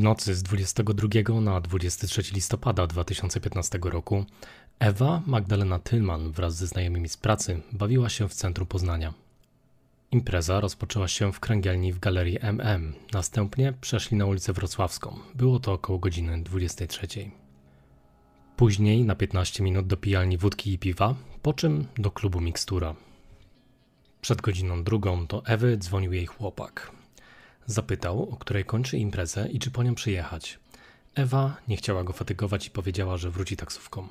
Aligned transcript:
W 0.00 0.02
nocy 0.02 0.34
z 0.34 0.42
22 0.42 1.40
na 1.40 1.60
23 1.60 2.22
listopada 2.34 2.86
2015 2.86 3.78
roku 3.82 4.24
Ewa 4.78 5.22
Magdalena 5.26 5.78
Tylman 5.78 6.32
wraz 6.32 6.56
ze 6.56 6.66
znajomymi 6.66 7.08
z 7.08 7.16
pracy 7.16 7.60
bawiła 7.72 8.08
się 8.08 8.28
w 8.28 8.34
centrum 8.34 8.66
Poznania. 8.66 9.14
Impreza 10.10 10.60
rozpoczęła 10.60 11.08
się 11.08 11.32
w 11.32 11.40
kręgielni 11.40 11.92
w 11.92 11.98
galerii 11.98 12.38
MM. 12.40 12.92
Następnie 13.12 13.72
przeszli 13.80 14.16
na 14.16 14.26
ulicę 14.26 14.52
Wrocławską. 14.52 15.18
Było 15.34 15.58
to 15.58 15.72
około 15.72 15.98
godziny 15.98 16.42
23. 16.42 17.06
Później 18.56 19.04
na 19.04 19.14
15 19.14 19.62
minut 19.62 19.86
do 19.86 19.96
pijalni 19.96 20.38
wódki 20.38 20.72
i 20.72 20.78
piwa, 20.78 21.14
po 21.42 21.52
czym 21.52 21.86
do 21.98 22.10
klubu 22.10 22.40
Mikstura. 22.40 22.94
Przed 24.20 24.40
godziną 24.40 24.84
drugą 24.84 25.26
do 25.26 25.46
Ewy 25.46 25.78
dzwonił 25.78 26.12
jej 26.12 26.26
chłopak. 26.26 26.99
Zapytał, 27.66 28.30
o 28.30 28.36
której 28.36 28.64
kończy 28.64 28.98
imprezę 28.98 29.48
i 29.48 29.58
czy 29.58 29.70
po 29.70 29.82
nią 29.82 29.94
przyjechać. 29.94 30.58
Ewa 31.14 31.56
nie 31.68 31.76
chciała 31.76 32.04
go 32.04 32.12
fatygować 32.12 32.66
i 32.66 32.70
powiedziała, 32.70 33.16
że 33.16 33.30
wróci 33.30 33.56
taksówką. 33.56 34.08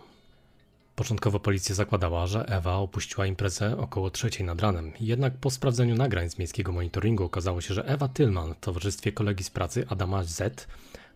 Początkowo 0.95 1.39
policja 1.39 1.75
zakładała, 1.75 2.27
że 2.27 2.45
Ewa 2.45 2.75
opuściła 2.75 3.25
imprezę 3.25 3.77
około 3.77 4.09
trzeciej 4.09 4.45
nad 4.45 4.61
ranem, 4.61 4.91
jednak 4.99 5.33
po 5.37 5.51
sprawdzeniu 5.51 5.95
nagrań 5.95 6.29
z 6.29 6.37
miejskiego 6.37 6.71
monitoringu 6.71 7.23
okazało 7.23 7.61
się, 7.61 7.73
że 7.73 7.85
Ewa 7.85 8.07
Tylman 8.07 8.53
w 8.53 8.59
towarzystwie 8.59 9.11
kolegi 9.11 9.43
z 9.43 9.49
pracy 9.49 9.85
Adama 9.89 10.23
Z 10.23 10.67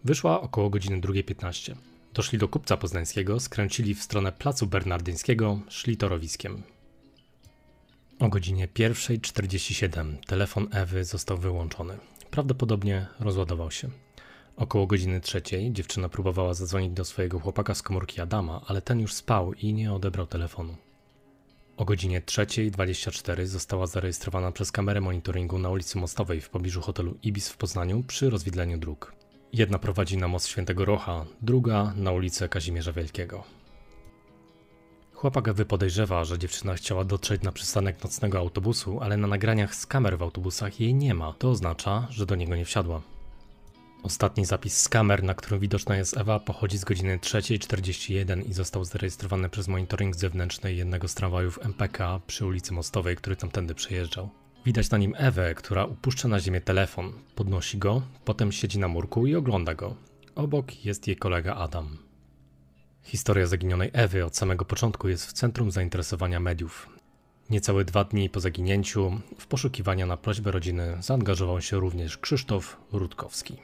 wyszła 0.03 0.41
około 0.41 0.69
godziny 0.69 1.01
2.15. 1.01 1.75
Doszli 2.13 2.37
do 2.37 2.47
kupca 2.47 2.77
poznańskiego, 2.77 3.39
skręcili 3.39 3.95
w 3.95 4.03
stronę 4.03 4.31
placu 4.31 4.67
bernardyńskiego, 4.67 5.59
szli 5.69 5.97
torowiskiem. 5.97 6.63
O 8.19 8.29
godzinie 8.29 8.67
1.47 8.67 10.17
telefon 10.27 10.67
Ewy 10.71 11.05
został 11.05 11.37
wyłączony. 11.37 11.97
Prawdopodobnie 12.33 13.07
rozładował 13.19 13.71
się. 13.71 13.89
Około 14.57 14.87
godziny 14.87 15.21
trzeciej 15.21 15.71
dziewczyna 15.71 16.09
próbowała 16.09 16.53
zadzwonić 16.53 16.93
do 16.93 17.05
swojego 17.05 17.39
chłopaka 17.39 17.75
z 17.75 17.81
komórki 17.81 18.21
Adama, 18.21 18.61
ale 18.67 18.81
ten 18.81 18.99
już 18.99 19.13
spał 19.13 19.53
i 19.53 19.73
nie 19.73 19.93
odebrał 19.93 20.27
telefonu. 20.27 20.75
O 21.77 21.85
godzinie 21.85 22.21
3.24 22.21 23.45
została 23.45 23.87
zarejestrowana 23.87 24.51
przez 24.51 24.71
kamerę 24.71 25.01
monitoringu 25.01 25.59
na 25.59 25.69
ulicy 25.69 25.97
Mostowej 25.97 26.41
w 26.41 26.49
pobliżu 26.49 26.81
hotelu 26.81 27.17
Ibis 27.23 27.49
w 27.49 27.57
Poznaniu 27.57 28.03
przy 28.03 28.29
rozwidleniu 28.29 28.77
dróg. 28.77 29.13
Jedna 29.53 29.79
prowadzi 29.79 30.17
na 30.17 30.27
most 30.27 30.47
Świętego 30.47 30.85
Rocha, 30.85 31.25
druga 31.41 31.93
na 31.95 32.11
ulicę 32.11 32.49
Kazimierza 32.49 32.91
Wielkiego. 32.91 33.43
Chłopak 35.23 35.47
Ewy 35.47 35.65
podejrzewa, 35.65 36.25
że 36.25 36.39
dziewczyna 36.39 36.75
chciała 36.75 37.03
dotrzeć 37.03 37.41
na 37.41 37.51
przystanek 37.51 38.03
nocnego 38.03 38.39
autobusu, 38.39 38.99
ale 39.01 39.17
na 39.17 39.27
nagraniach 39.27 39.75
z 39.75 39.85
kamer 39.85 40.17
w 40.17 40.21
autobusach 40.21 40.79
jej 40.79 40.93
nie 40.93 41.13
ma. 41.13 41.33
To 41.33 41.49
oznacza, 41.49 42.07
że 42.09 42.25
do 42.25 42.35
niego 42.35 42.55
nie 42.55 42.65
wsiadła. 42.65 43.01
Ostatni 44.03 44.45
zapis 44.45 44.81
z 44.81 44.89
kamer, 44.89 45.23
na 45.23 45.33
którym 45.33 45.59
widoczna 45.59 45.97
jest 45.97 46.17
Ewa, 46.17 46.39
pochodzi 46.39 46.77
z 46.77 46.83
godziny 46.83 47.17
3.41 47.17 48.49
i 48.49 48.53
został 48.53 48.85
zarejestrowany 48.85 49.49
przez 49.49 49.67
monitoring 49.67 50.15
zewnętrzny 50.15 50.73
jednego 50.73 51.07
z 51.07 51.15
tramwajów 51.15 51.59
MPK 51.61 52.19
przy 52.27 52.45
ulicy 52.45 52.73
Mostowej, 52.73 53.15
który 53.15 53.35
tamtędy 53.35 53.75
przejeżdżał. 53.75 54.29
Widać 54.65 54.89
na 54.89 54.97
nim 54.97 55.13
Ewę, 55.17 55.55
która 55.55 55.85
upuszcza 55.85 56.27
na 56.27 56.39
ziemię 56.39 56.61
telefon, 56.61 57.13
podnosi 57.35 57.77
go, 57.77 58.01
potem 58.25 58.51
siedzi 58.51 58.79
na 58.79 58.87
murku 58.87 59.27
i 59.27 59.35
ogląda 59.35 59.75
go. 59.75 59.95
Obok 60.35 60.85
jest 60.85 61.07
jej 61.07 61.17
kolega 61.17 61.55
Adam. 61.55 61.97
Historia 63.03 63.47
zaginionej 63.47 63.89
Ewy 63.93 64.25
od 64.25 64.37
samego 64.37 64.65
początku 64.65 65.09
jest 65.09 65.25
w 65.25 65.33
centrum 65.33 65.71
zainteresowania 65.71 66.39
mediów. 66.39 66.89
Niecałe 67.49 67.85
dwa 67.85 68.03
dni 68.03 68.29
po 68.29 68.39
zaginięciu, 68.39 69.21
w 69.39 69.47
poszukiwania 69.47 70.05
na 70.05 70.17
prośbę 70.17 70.51
rodziny 70.51 70.97
zaangażował 70.99 71.61
się 71.61 71.79
również 71.79 72.17
Krzysztof 72.17 72.77
Rutkowski. 72.91 73.57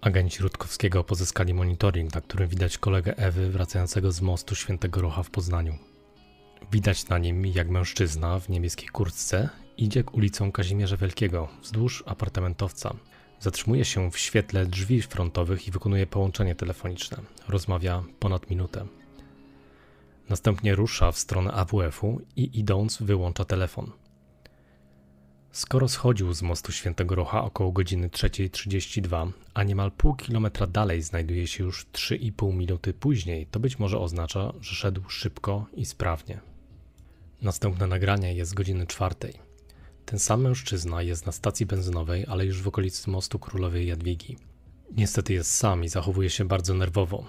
Agenci 0.00 0.42
Rutkowskiego 0.42 1.04
pozyskali 1.04 1.54
monitoring, 1.54 2.14
na 2.14 2.20
którym 2.20 2.48
widać 2.48 2.78
kolegę 2.78 3.16
Ewy 3.16 3.50
wracającego 3.50 4.12
z 4.12 4.20
mostu 4.20 4.54
Świętego 4.54 5.00
Rocha 5.00 5.22
w 5.22 5.30
Poznaniu. 5.30 5.78
Widać 6.72 7.08
na 7.08 7.18
nim, 7.18 7.46
jak 7.46 7.68
mężczyzna 7.68 8.38
w 8.38 8.48
niebieskiej 8.48 8.88
kurtce 8.88 9.48
idzie 9.76 10.04
ulicą 10.12 10.52
Kazimierza 10.52 10.96
Wielkiego 10.96 11.48
wzdłuż 11.62 12.04
apartamentowca. 12.06 12.94
Zatrzymuje 13.42 13.84
się 13.84 14.10
w 14.10 14.18
świetle 14.18 14.66
drzwi 14.66 15.02
frontowych 15.02 15.68
i 15.68 15.70
wykonuje 15.70 16.06
połączenie 16.06 16.54
telefoniczne. 16.54 17.18
Rozmawia 17.48 18.02
ponad 18.18 18.50
minutę. 18.50 18.86
Następnie 20.28 20.74
rusza 20.74 21.12
w 21.12 21.18
stronę 21.18 21.52
AWF-u 21.52 22.20
i 22.36 22.58
idąc 22.58 23.02
wyłącza 23.02 23.44
telefon. 23.44 23.90
Skoro 25.52 25.88
schodził 25.88 26.32
z 26.32 26.42
mostu 26.42 26.72
Świętego 26.72 27.14
Rocha 27.14 27.44
około 27.44 27.72
godziny 27.72 28.08
3.32, 28.08 29.30
a 29.54 29.62
niemal 29.62 29.92
pół 29.92 30.14
kilometra 30.14 30.66
dalej 30.66 31.02
znajduje 31.02 31.46
się 31.46 31.64
już 31.64 31.86
3,5 31.86 32.54
minuty 32.54 32.94
później, 32.94 33.46
to 33.46 33.60
być 33.60 33.78
może 33.78 33.98
oznacza, 33.98 34.52
że 34.60 34.74
szedł 34.74 35.08
szybko 35.08 35.66
i 35.74 35.84
sprawnie. 35.84 36.40
Następne 37.42 37.86
nagranie 37.86 38.34
jest 38.34 38.50
z 38.50 38.54
godziny 38.54 38.86
czwartej. 38.86 39.51
Ten 40.06 40.18
sam 40.18 40.42
mężczyzna 40.42 41.02
jest 41.02 41.26
na 41.26 41.32
stacji 41.32 41.66
benzynowej, 41.66 42.26
ale 42.28 42.46
już 42.46 42.62
w 42.62 42.68
okolicy 42.68 43.10
mostu 43.10 43.38
Królowej 43.38 43.86
Jadwigi. 43.86 44.36
Niestety 44.96 45.32
jest 45.32 45.54
sam 45.54 45.84
i 45.84 45.88
zachowuje 45.88 46.30
się 46.30 46.44
bardzo 46.44 46.74
nerwowo. 46.74 47.26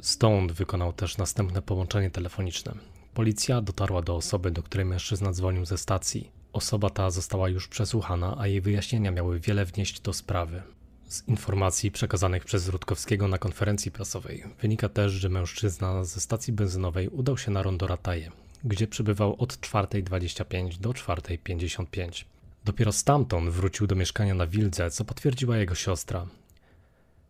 Stąd 0.00 0.52
wykonał 0.52 0.92
też 0.92 1.18
następne 1.18 1.62
połączenie 1.62 2.10
telefoniczne. 2.10 2.74
Policja 3.14 3.60
dotarła 3.60 4.02
do 4.02 4.16
osoby, 4.16 4.50
do 4.50 4.62
której 4.62 4.86
mężczyzna 4.86 5.32
dzwonił 5.32 5.64
ze 5.64 5.78
stacji. 5.78 6.30
Osoba 6.52 6.90
ta 6.90 7.10
została 7.10 7.48
już 7.48 7.68
przesłuchana, 7.68 8.36
a 8.38 8.46
jej 8.46 8.60
wyjaśnienia 8.60 9.10
miały 9.10 9.40
wiele 9.40 9.64
wnieść 9.64 10.00
do 10.00 10.12
sprawy. 10.12 10.62
Z 11.08 11.28
informacji 11.28 11.90
przekazanych 11.90 12.44
przez 12.44 12.68
Rutkowskiego 12.68 13.28
na 13.28 13.38
konferencji 13.38 13.90
prasowej 13.90 14.44
wynika 14.60 14.88
też, 14.88 15.12
że 15.12 15.28
mężczyzna 15.28 16.04
ze 16.04 16.20
stacji 16.20 16.52
benzynowej 16.52 17.08
udał 17.08 17.38
się 17.38 17.50
na 17.50 17.62
rondo 17.62 17.86
Rataje, 17.86 18.32
gdzie 18.64 18.86
przebywał 18.86 19.36
od 19.38 19.52
4.25 19.52 20.78
do 20.78 20.90
4.55. 20.90 22.24
Dopiero 22.64 22.92
stamtąd 22.92 23.50
wrócił 23.50 23.86
do 23.86 23.94
mieszkania 23.94 24.34
na 24.34 24.46
Wildze, 24.46 24.90
co 24.90 25.04
potwierdziła 25.04 25.56
jego 25.56 25.74
siostra. 25.74 26.26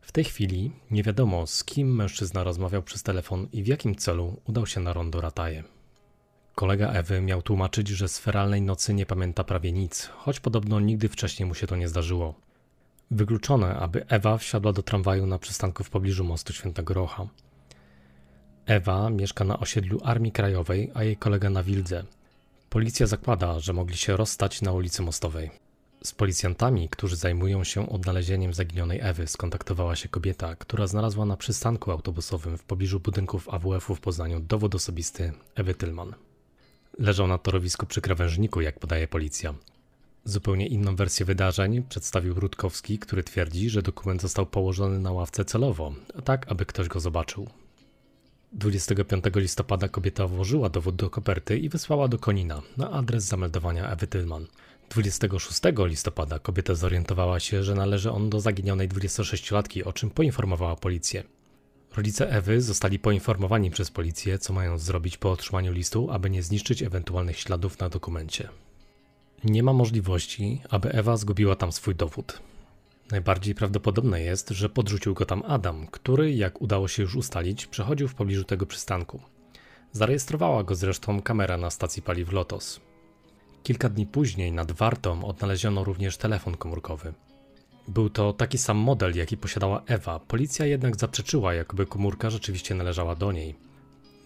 W 0.00 0.12
tej 0.12 0.24
chwili 0.24 0.72
nie 0.90 1.02
wiadomo, 1.02 1.46
z 1.46 1.64
kim 1.64 1.94
mężczyzna 1.94 2.44
rozmawiał 2.44 2.82
przez 2.82 3.02
telefon 3.02 3.48
i 3.52 3.62
w 3.62 3.66
jakim 3.66 3.96
celu 3.96 4.40
udał 4.44 4.66
się 4.66 4.80
na 4.80 4.92
rondo 4.92 5.20
Rataje. 5.20 5.64
Kolega 6.54 6.92
Ewy 6.92 7.20
miał 7.20 7.42
tłumaczyć, 7.42 7.88
że 7.88 8.08
z 8.08 8.18
feralnej 8.18 8.62
nocy 8.62 8.94
nie 8.94 9.06
pamięta 9.06 9.44
prawie 9.44 9.72
nic, 9.72 10.06
choć 10.16 10.40
podobno 10.40 10.80
nigdy 10.80 11.08
wcześniej 11.08 11.46
mu 11.46 11.54
się 11.54 11.66
to 11.66 11.76
nie 11.76 11.88
zdarzyło. 11.88 12.34
Wykluczone, 13.10 13.76
aby 13.76 14.06
Ewa 14.06 14.38
wsiadła 14.38 14.72
do 14.72 14.82
tramwaju 14.82 15.26
na 15.26 15.38
przystanku 15.38 15.84
w 15.84 15.90
pobliżu 15.90 16.24
mostu 16.24 16.52
Świętego 16.52 16.94
Rocha. 16.94 17.26
Ewa 18.68 19.10
mieszka 19.10 19.44
na 19.44 19.58
osiedlu 19.58 20.00
Armii 20.04 20.32
Krajowej, 20.32 20.90
a 20.94 21.04
jej 21.04 21.16
kolega 21.16 21.50
na 21.50 21.62
Wildze. 21.62 22.04
Policja 22.70 23.06
zakłada, 23.06 23.60
że 23.60 23.72
mogli 23.72 23.96
się 23.96 24.16
rozstać 24.16 24.62
na 24.62 24.72
ulicy 24.72 25.02
Mostowej. 25.02 25.50
Z 26.04 26.12
policjantami, 26.12 26.88
którzy 26.88 27.16
zajmują 27.16 27.64
się 27.64 27.88
odnalezieniem 27.88 28.54
zaginionej 28.54 29.00
Ewy, 29.02 29.26
skontaktowała 29.26 29.96
się 29.96 30.08
kobieta, 30.08 30.56
która 30.56 30.86
znalazła 30.86 31.24
na 31.24 31.36
przystanku 31.36 31.90
autobusowym 31.90 32.58
w 32.58 32.64
pobliżu 32.64 33.00
budynków 33.00 33.48
AWF-u 33.48 33.94
w 33.94 34.00
Poznaniu 34.00 34.40
dowód 34.40 34.74
osobisty 34.74 35.32
Ewy 35.54 35.74
Tylman. 35.74 36.14
Leżał 36.98 37.26
na 37.26 37.38
torowisku 37.38 37.86
przy 37.86 38.00
krawężniku, 38.00 38.60
jak 38.60 38.78
podaje 38.78 39.08
policja. 39.08 39.54
Zupełnie 40.24 40.66
inną 40.66 40.96
wersję 40.96 41.26
wydarzeń 41.26 41.82
przedstawił 41.82 42.34
Rutkowski, 42.34 42.98
który 42.98 43.24
twierdzi, 43.24 43.70
że 43.70 43.82
dokument 43.82 44.22
został 44.22 44.46
położony 44.46 44.98
na 44.98 45.12
ławce 45.12 45.44
celowo, 45.44 45.92
tak 46.24 46.52
aby 46.52 46.66
ktoś 46.66 46.88
go 46.88 47.00
zobaczył. 47.00 47.48
25 48.52 49.24
listopada 49.34 49.88
kobieta 49.88 50.26
włożyła 50.26 50.68
dowód 50.68 50.96
do 50.96 51.10
koperty 51.10 51.58
i 51.58 51.68
wysłała 51.68 52.08
do 52.08 52.18
Konina 52.18 52.62
na 52.76 52.90
adres 52.90 53.24
zameldowania 53.24 53.90
Ewy 53.90 54.06
Tylman. 54.06 54.46
26 54.90 55.60
listopada 55.78 56.38
kobieta 56.38 56.74
zorientowała 56.74 57.40
się, 57.40 57.64
że 57.64 57.74
należy 57.74 58.10
on 58.10 58.30
do 58.30 58.40
zaginionej 58.40 58.88
26-latki, 58.88 59.84
o 59.84 59.92
czym 59.92 60.10
poinformowała 60.10 60.76
policję. 60.76 61.24
Rodzice 61.96 62.30
Ewy 62.30 62.60
zostali 62.60 62.98
poinformowani 62.98 63.70
przez 63.70 63.90
policję, 63.90 64.38
co 64.38 64.52
mają 64.52 64.78
zrobić 64.78 65.16
po 65.16 65.30
otrzymaniu 65.30 65.72
listu, 65.72 66.10
aby 66.10 66.30
nie 66.30 66.42
zniszczyć 66.42 66.82
ewentualnych 66.82 67.38
śladów 67.38 67.78
na 67.78 67.88
dokumencie. 67.88 68.48
Nie 69.44 69.62
ma 69.62 69.72
możliwości, 69.72 70.62
aby 70.70 70.92
Ewa 70.92 71.16
zgubiła 71.16 71.56
tam 71.56 71.72
swój 71.72 71.94
dowód. 71.94 72.40
Najbardziej 73.10 73.54
prawdopodobne 73.54 74.20
jest, 74.20 74.50
że 74.50 74.68
podrzucił 74.68 75.14
go 75.14 75.24
tam 75.24 75.42
Adam, 75.46 75.86
który, 75.86 76.34
jak 76.34 76.62
udało 76.62 76.88
się 76.88 77.02
już 77.02 77.16
ustalić, 77.16 77.66
przechodził 77.66 78.08
w 78.08 78.14
pobliżu 78.14 78.44
tego 78.44 78.66
przystanku. 78.66 79.20
Zarejestrowała 79.92 80.64
go 80.64 80.74
zresztą 80.74 81.22
kamera 81.22 81.56
na 81.56 81.70
stacji 81.70 82.02
paliw 82.02 82.32
Lotos. 82.32 82.80
Kilka 83.62 83.88
dni 83.88 84.06
później 84.06 84.52
nad 84.52 84.72
Wartą 84.72 85.24
odnaleziono 85.24 85.84
również 85.84 86.16
telefon 86.16 86.56
komórkowy. 86.56 87.14
Był 87.88 88.10
to 88.10 88.32
taki 88.32 88.58
sam 88.58 88.76
model, 88.76 89.16
jaki 89.16 89.36
posiadała 89.36 89.82
Ewa, 89.86 90.18
policja 90.18 90.66
jednak 90.66 90.96
zaprzeczyła, 90.96 91.54
jakoby 91.54 91.86
komórka 91.86 92.30
rzeczywiście 92.30 92.74
należała 92.74 93.14
do 93.14 93.32
niej. 93.32 93.54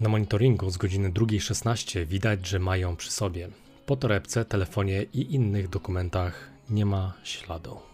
Na 0.00 0.08
monitoringu 0.08 0.70
z 0.70 0.76
godziny 0.76 1.10
2.16 1.10 2.06
widać, 2.06 2.46
że 2.46 2.58
mają 2.58 2.96
przy 2.96 3.10
sobie. 3.10 3.48
Po 3.86 3.96
torebce, 3.96 4.44
telefonie 4.44 5.02
i 5.02 5.34
innych 5.34 5.68
dokumentach 5.68 6.50
nie 6.70 6.86
ma 6.86 7.12
śladu. 7.24 7.91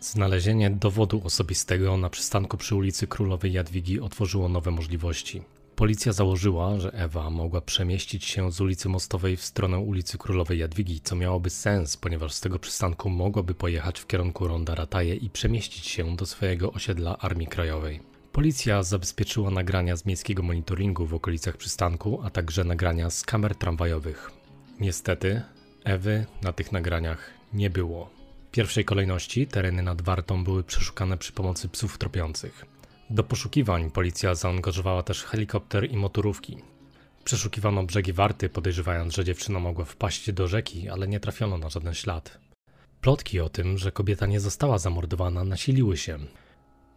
Znalezienie 0.00 0.70
dowodu 0.70 1.20
osobistego 1.24 1.96
na 1.96 2.10
przystanku 2.10 2.56
przy 2.56 2.74
ulicy 2.74 3.06
Królowej 3.06 3.52
Jadwigi 3.52 4.00
otworzyło 4.00 4.48
nowe 4.48 4.70
możliwości. 4.70 5.42
Policja 5.76 6.12
założyła, 6.12 6.80
że 6.80 6.92
Ewa 6.92 7.30
mogła 7.30 7.60
przemieścić 7.60 8.24
się 8.24 8.52
z 8.52 8.60
ulicy 8.60 8.88
Mostowej 8.88 9.36
w 9.36 9.44
stronę 9.44 9.78
ulicy 9.78 10.18
Królowej 10.18 10.58
Jadwigi, 10.58 11.00
co 11.00 11.16
miałoby 11.16 11.50
sens, 11.50 11.96
ponieważ 11.96 12.32
z 12.32 12.40
tego 12.40 12.58
przystanku 12.58 13.10
mogłaby 13.10 13.54
pojechać 13.54 14.00
w 14.00 14.06
kierunku 14.06 14.48
Ronda 14.48 14.74
Rataje 14.74 15.14
i 15.14 15.30
przemieścić 15.30 15.86
się 15.86 16.16
do 16.16 16.26
swojego 16.26 16.72
osiedla 16.72 17.18
Armii 17.18 17.46
Krajowej. 17.46 18.00
Policja 18.32 18.82
zabezpieczyła 18.82 19.50
nagrania 19.50 19.96
z 19.96 20.06
miejskiego 20.06 20.42
monitoringu 20.42 21.06
w 21.06 21.14
okolicach 21.14 21.56
przystanku, 21.56 22.20
a 22.24 22.30
także 22.30 22.64
nagrania 22.64 23.10
z 23.10 23.22
kamer 23.22 23.54
tramwajowych. 23.54 24.30
Niestety, 24.80 25.42
Ewy 25.84 26.26
na 26.42 26.52
tych 26.52 26.72
nagraniach 26.72 27.30
nie 27.52 27.70
było. 27.70 28.19
Pierwszej 28.52 28.84
kolejności 28.84 29.46
tereny 29.46 29.82
nad 29.82 30.02
Wartą 30.02 30.44
były 30.44 30.64
przeszukane 30.64 31.18
przy 31.18 31.32
pomocy 31.32 31.68
psów 31.68 31.98
tropiących. 31.98 32.66
Do 33.10 33.24
poszukiwań 33.24 33.90
policja 33.90 34.34
zaangażowała 34.34 35.02
też 35.02 35.24
helikopter 35.24 35.90
i 35.90 35.96
motorówki. 35.96 36.58
Przeszukiwano 37.24 37.82
brzegi 37.82 38.12
Warty, 38.12 38.48
podejrzewając, 38.48 39.14
że 39.14 39.24
dziewczyna 39.24 39.60
mogła 39.60 39.84
wpaść 39.84 40.32
do 40.32 40.48
rzeki, 40.48 40.88
ale 40.88 41.08
nie 41.08 41.20
trafiono 41.20 41.58
na 41.58 41.70
żaden 41.70 41.94
ślad. 41.94 42.38
Plotki 43.00 43.40
o 43.40 43.48
tym, 43.48 43.78
że 43.78 43.92
kobieta 43.92 44.26
nie 44.26 44.40
została 44.40 44.78
zamordowana, 44.78 45.44
nasiliły 45.44 45.96
się. 45.96 46.18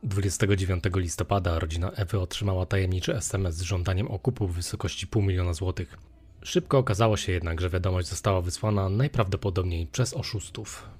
29 0.04 0.84
listopada 0.96 1.60
rodzina 1.60 1.92
Ewy 1.92 2.20
otrzymała 2.20 2.66
tajemniczy 2.66 3.16
SMS 3.16 3.56
z 3.56 3.62
żądaniem 3.62 4.12
okupu 4.12 4.48
w 4.48 4.56
wysokości 4.56 5.08
pół 5.08 5.22
miliona 5.22 5.54
złotych. 5.54 5.98
Szybko 6.44 6.78
okazało 6.78 7.18
się 7.18 7.32
jednak, 7.32 7.62
że 7.62 7.70
wiadomość 7.70 8.08
została 8.08 8.42
wysłana 8.42 8.90
najprawdopodobniej 8.90 9.88
przez 9.88 10.14
oszustów. 10.14 10.93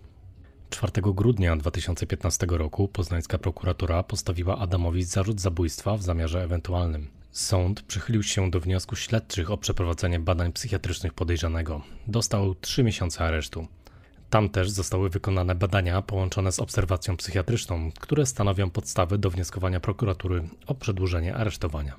4 0.70 0.92
grudnia 1.02 1.56
2015 1.56 2.48
roku 2.50 2.88
poznańska 2.88 3.38
prokuratura 3.38 4.04
postawiła 4.04 4.58
Adamowi 4.58 5.04
zarzut 5.04 5.42
zabójstwa 5.42 5.98
w 5.98 6.04
zamiarze 6.04 6.44
ewentualnym. 6.44 7.08
Sąd 7.32 7.82
przychylił 7.82 8.24
się 8.24 8.52
do 8.52 8.60
wniosku 8.60 8.96
śledczych 8.96 9.52
o 9.52 9.58
przeprowadzenie 9.58 10.20
badań 10.20 10.54
psychiatrycznych 10.54 11.14
podejrzanego. 11.14 11.82
Dostał 12.08 12.56
3 12.56 12.84
miesiące 12.84 13.26
aresztu. 13.26 13.68
Tam 14.30 14.50
też 14.50 14.70
zostały 14.70 15.10
wykonane 15.10 15.56
badania 15.56 16.02
połączone 16.02 16.52
z 16.52 16.60
obserwacją 16.60 17.18
psychiatryczną, 17.18 17.92
które 18.00 18.26
stanowią 18.26 18.70
podstawy 18.70 19.18
do 19.18 19.30
wnioskowania 19.30 19.80
prokuratury 19.80 20.50
o 20.68 20.76
przedłużenie 20.76 21.36
aresztowania. 21.36 21.96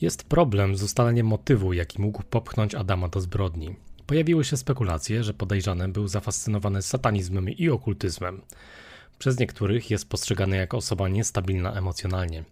Jest 0.00 0.24
problem 0.24 0.76
z 0.76 0.82
ustaleniem 0.82 1.26
motywu, 1.26 1.72
jaki 1.72 2.00
mógł 2.00 2.22
popchnąć 2.22 2.74
Adama 2.74 3.08
do 3.08 3.20
zbrodni. 3.20 3.76
Pojawiły 4.06 4.44
się 4.44 4.56
spekulacje, 4.56 5.24
że 5.24 5.34
podejrzany 5.34 5.88
był 5.88 6.08
zafascynowany 6.08 6.82
satanizmem 6.82 7.50
i 7.50 7.68
okultyzmem. 7.68 8.40
Przez 9.18 9.38
niektórych 9.38 9.90
jest 9.90 10.08
postrzegany 10.08 10.56
jako 10.56 10.76
osoba 10.76 11.08
niestabilna 11.08 11.72
emocjonalnie. 11.72 12.44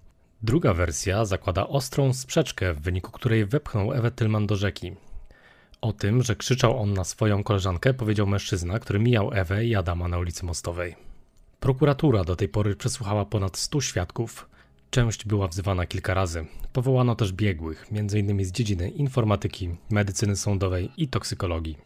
Druga 0.42 0.74
wersja 0.74 1.24
zakłada 1.24 1.68
ostrą 1.68 2.12
sprzeczkę, 2.12 2.74
w 2.74 2.80
wyniku 2.80 3.12
której 3.12 3.46
wepchnął 3.46 3.92
Ewę 3.92 4.10
Tylman 4.10 4.46
do 4.46 4.56
rzeki. 4.56 4.92
O 5.80 5.92
tym, 5.92 6.22
że 6.22 6.36
krzyczał 6.36 6.78
on 6.78 6.92
na 6.92 7.04
swoją 7.04 7.44
koleżankę, 7.44 7.94
powiedział 7.94 8.26
mężczyzna, 8.26 8.78
który 8.78 8.98
mijał 8.98 9.30
Ewę 9.32 9.64
i 9.64 9.74
Adama 9.74 10.08
na 10.08 10.18
ulicy 10.18 10.44
Mostowej. 10.44 10.96
Prokuratura 11.60 12.24
do 12.24 12.36
tej 12.36 12.48
pory 12.48 12.76
przesłuchała 12.76 13.24
ponad 13.24 13.56
100 13.56 13.80
świadków. 13.80 14.48
Część 14.92 15.24
była 15.24 15.48
wzywana 15.48 15.86
kilka 15.86 16.14
razy. 16.14 16.46
Powołano 16.72 17.14
też 17.14 17.32
biegłych, 17.32 17.86
m.in. 17.92 18.44
z 18.44 18.52
dziedziny 18.52 18.90
informatyki, 18.90 19.70
medycyny 19.90 20.36
sądowej 20.36 20.90
i 20.96 21.08
toksykologii. 21.08 21.78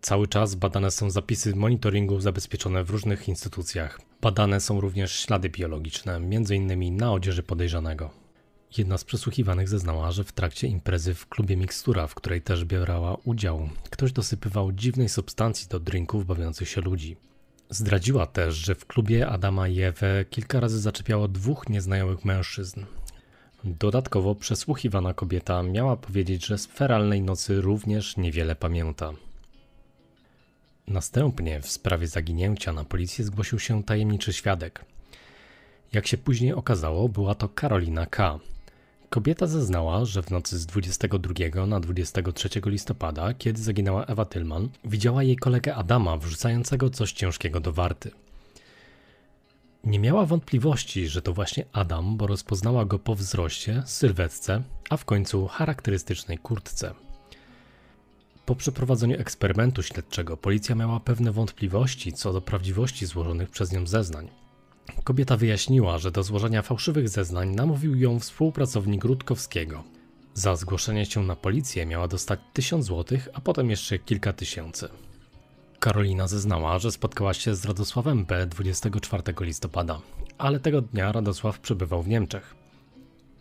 Cały 0.00 0.28
czas 0.28 0.54
badane 0.54 0.90
są 0.90 1.10
zapisy 1.10 1.56
monitoringu 1.56 2.20
zabezpieczone 2.20 2.84
w 2.84 2.90
różnych 2.90 3.28
instytucjach. 3.28 4.00
Badane 4.20 4.60
są 4.60 4.80
również 4.80 5.12
ślady 5.12 5.50
biologiczne, 5.50 6.16
m.in. 6.16 6.96
na 6.96 7.12
odzieży 7.12 7.42
podejrzanego. 7.42 8.10
Jedna 8.78 8.98
z 8.98 9.04
przesłuchiwanych 9.04 9.68
zeznała, 9.68 10.12
że 10.12 10.24
w 10.24 10.32
trakcie 10.32 10.66
imprezy 10.66 11.14
w 11.14 11.28
klubie 11.28 11.56
Mikstura, 11.56 12.06
w 12.06 12.14
której 12.14 12.42
też 12.42 12.64
bierała 12.64 13.16
udział, 13.24 13.68
ktoś 13.90 14.12
dosypywał 14.12 14.72
dziwnej 14.72 15.08
substancji 15.08 15.68
do 15.68 15.80
drinków 15.80 16.26
bawiących 16.26 16.68
się 16.68 16.80
ludzi. 16.80 17.16
Zdradziła 17.70 18.26
też, 18.26 18.54
że 18.54 18.74
w 18.74 18.86
klubie 18.86 19.28
Adama 19.28 19.68
i 19.68 19.80
Ewę 19.80 20.24
kilka 20.30 20.60
razy 20.60 20.80
zaczepiało 20.80 21.28
dwóch 21.28 21.68
nieznajomych 21.68 22.24
mężczyzn. 22.24 22.84
Dodatkowo 23.64 24.34
przesłuchiwana 24.34 25.14
kobieta 25.14 25.62
miała 25.62 25.96
powiedzieć, 25.96 26.46
że 26.46 26.58
z 26.58 26.66
feralnej 26.66 27.22
nocy 27.22 27.60
również 27.60 28.16
niewiele 28.16 28.56
pamięta. 28.56 29.12
Następnie 30.88 31.60
w 31.60 31.68
sprawie 31.68 32.06
zaginięcia 32.06 32.72
na 32.72 32.84
policję 32.84 33.24
zgłosił 33.24 33.58
się 33.58 33.84
tajemniczy 33.84 34.32
świadek. 34.32 34.84
Jak 35.92 36.06
się 36.06 36.18
później 36.18 36.52
okazało, 36.52 37.08
była 37.08 37.34
to 37.34 37.48
Karolina 37.48 38.06
K., 38.06 38.38
Kobieta 39.14 39.46
zeznała, 39.46 40.04
że 40.04 40.22
w 40.22 40.30
nocy 40.30 40.58
z 40.58 40.66
22 40.66 41.66
na 41.66 41.80
23 41.80 42.48
listopada, 42.66 43.34
kiedy 43.34 43.62
zaginęła 43.62 44.04
Ewa 44.04 44.24
Tylman, 44.24 44.68
widziała 44.84 45.22
jej 45.22 45.36
kolegę 45.36 45.74
Adama 45.74 46.16
wrzucającego 46.16 46.90
coś 46.90 47.12
ciężkiego 47.12 47.60
do 47.60 47.72
warty. 47.72 48.10
Nie 49.84 49.98
miała 49.98 50.26
wątpliwości, 50.26 51.08
że 51.08 51.22
to 51.22 51.32
właśnie 51.32 51.64
Adam, 51.72 52.16
bo 52.16 52.26
rozpoznała 52.26 52.84
go 52.84 52.98
po 52.98 53.14
wzroście, 53.14 53.82
sylwetce, 53.86 54.62
a 54.90 54.96
w 54.96 55.04
końcu 55.04 55.46
charakterystycznej 55.46 56.38
kurtce. 56.38 56.94
Po 58.46 58.56
przeprowadzeniu 58.56 59.20
eksperymentu 59.20 59.82
śledczego 59.82 60.36
policja 60.36 60.74
miała 60.74 61.00
pewne 61.00 61.32
wątpliwości 61.32 62.12
co 62.12 62.32
do 62.32 62.40
prawdziwości 62.40 63.06
złożonych 63.06 63.50
przez 63.50 63.72
nią 63.72 63.86
zeznań. 63.86 64.43
Kobieta 65.04 65.36
wyjaśniła, 65.36 65.98
że 65.98 66.10
do 66.10 66.22
złożenia 66.22 66.62
fałszywych 66.62 67.08
zeznań 67.08 67.54
namówił 67.54 67.96
ją 67.96 68.20
współpracownik 68.20 69.04
Rutkowskiego. 69.04 69.84
Za 70.34 70.56
zgłoszenie 70.56 71.06
się 71.06 71.22
na 71.22 71.36
policję 71.36 71.86
miała 71.86 72.08
dostać 72.08 72.40
1000 72.52 72.86
zł, 72.86 73.18
a 73.34 73.40
potem 73.40 73.70
jeszcze 73.70 73.98
kilka 73.98 74.32
tysięcy. 74.32 74.88
Karolina 75.80 76.26
zeznała, 76.28 76.78
że 76.78 76.92
spotkała 76.92 77.34
się 77.34 77.54
z 77.54 77.64
Radosławem 77.64 78.24
B 78.24 78.46
24 78.46 79.22
listopada, 79.40 80.00
ale 80.38 80.60
tego 80.60 80.82
dnia 80.82 81.12
Radosław 81.12 81.60
przebywał 81.60 82.02
w 82.02 82.08
Niemczech. 82.08 82.54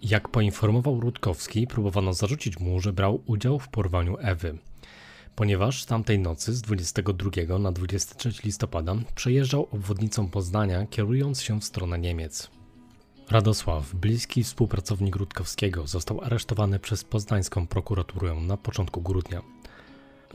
Jak 0.01 0.29
poinformował 0.29 0.99
Rutkowski, 0.99 1.67
próbowano 1.67 2.13
zarzucić 2.13 2.59
mu, 2.59 2.79
że 2.79 2.93
brał 2.93 3.21
udział 3.25 3.59
w 3.59 3.67
porwaniu 3.67 4.17
Ewy 4.19 4.57
ponieważ 5.35 5.85
tamtej 5.85 6.19
nocy 6.19 6.53
z 6.53 6.61
22 6.61 7.59
na 7.59 7.71
23 7.71 8.31
listopada 8.43 8.95
przejeżdżał 9.15 9.67
obwodnicą 9.71 10.29
Poznania, 10.29 10.85
kierując 10.85 11.41
się 11.41 11.59
w 11.59 11.63
stronę 11.63 11.99
Niemiec. 11.99 12.49
Radosław, 13.29 13.95
bliski 13.95 14.43
współpracownik 14.43 15.15
Rutkowskiego, 15.15 15.87
został 15.87 16.21
aresztowany 16.21 16.79
przez 16.79 17.03
poznańską 17.03 17.67
prokuraturę 17.67 18.33
na 18.35 18.57
początku 18.57 19.01
grudnia. 19.01 19.41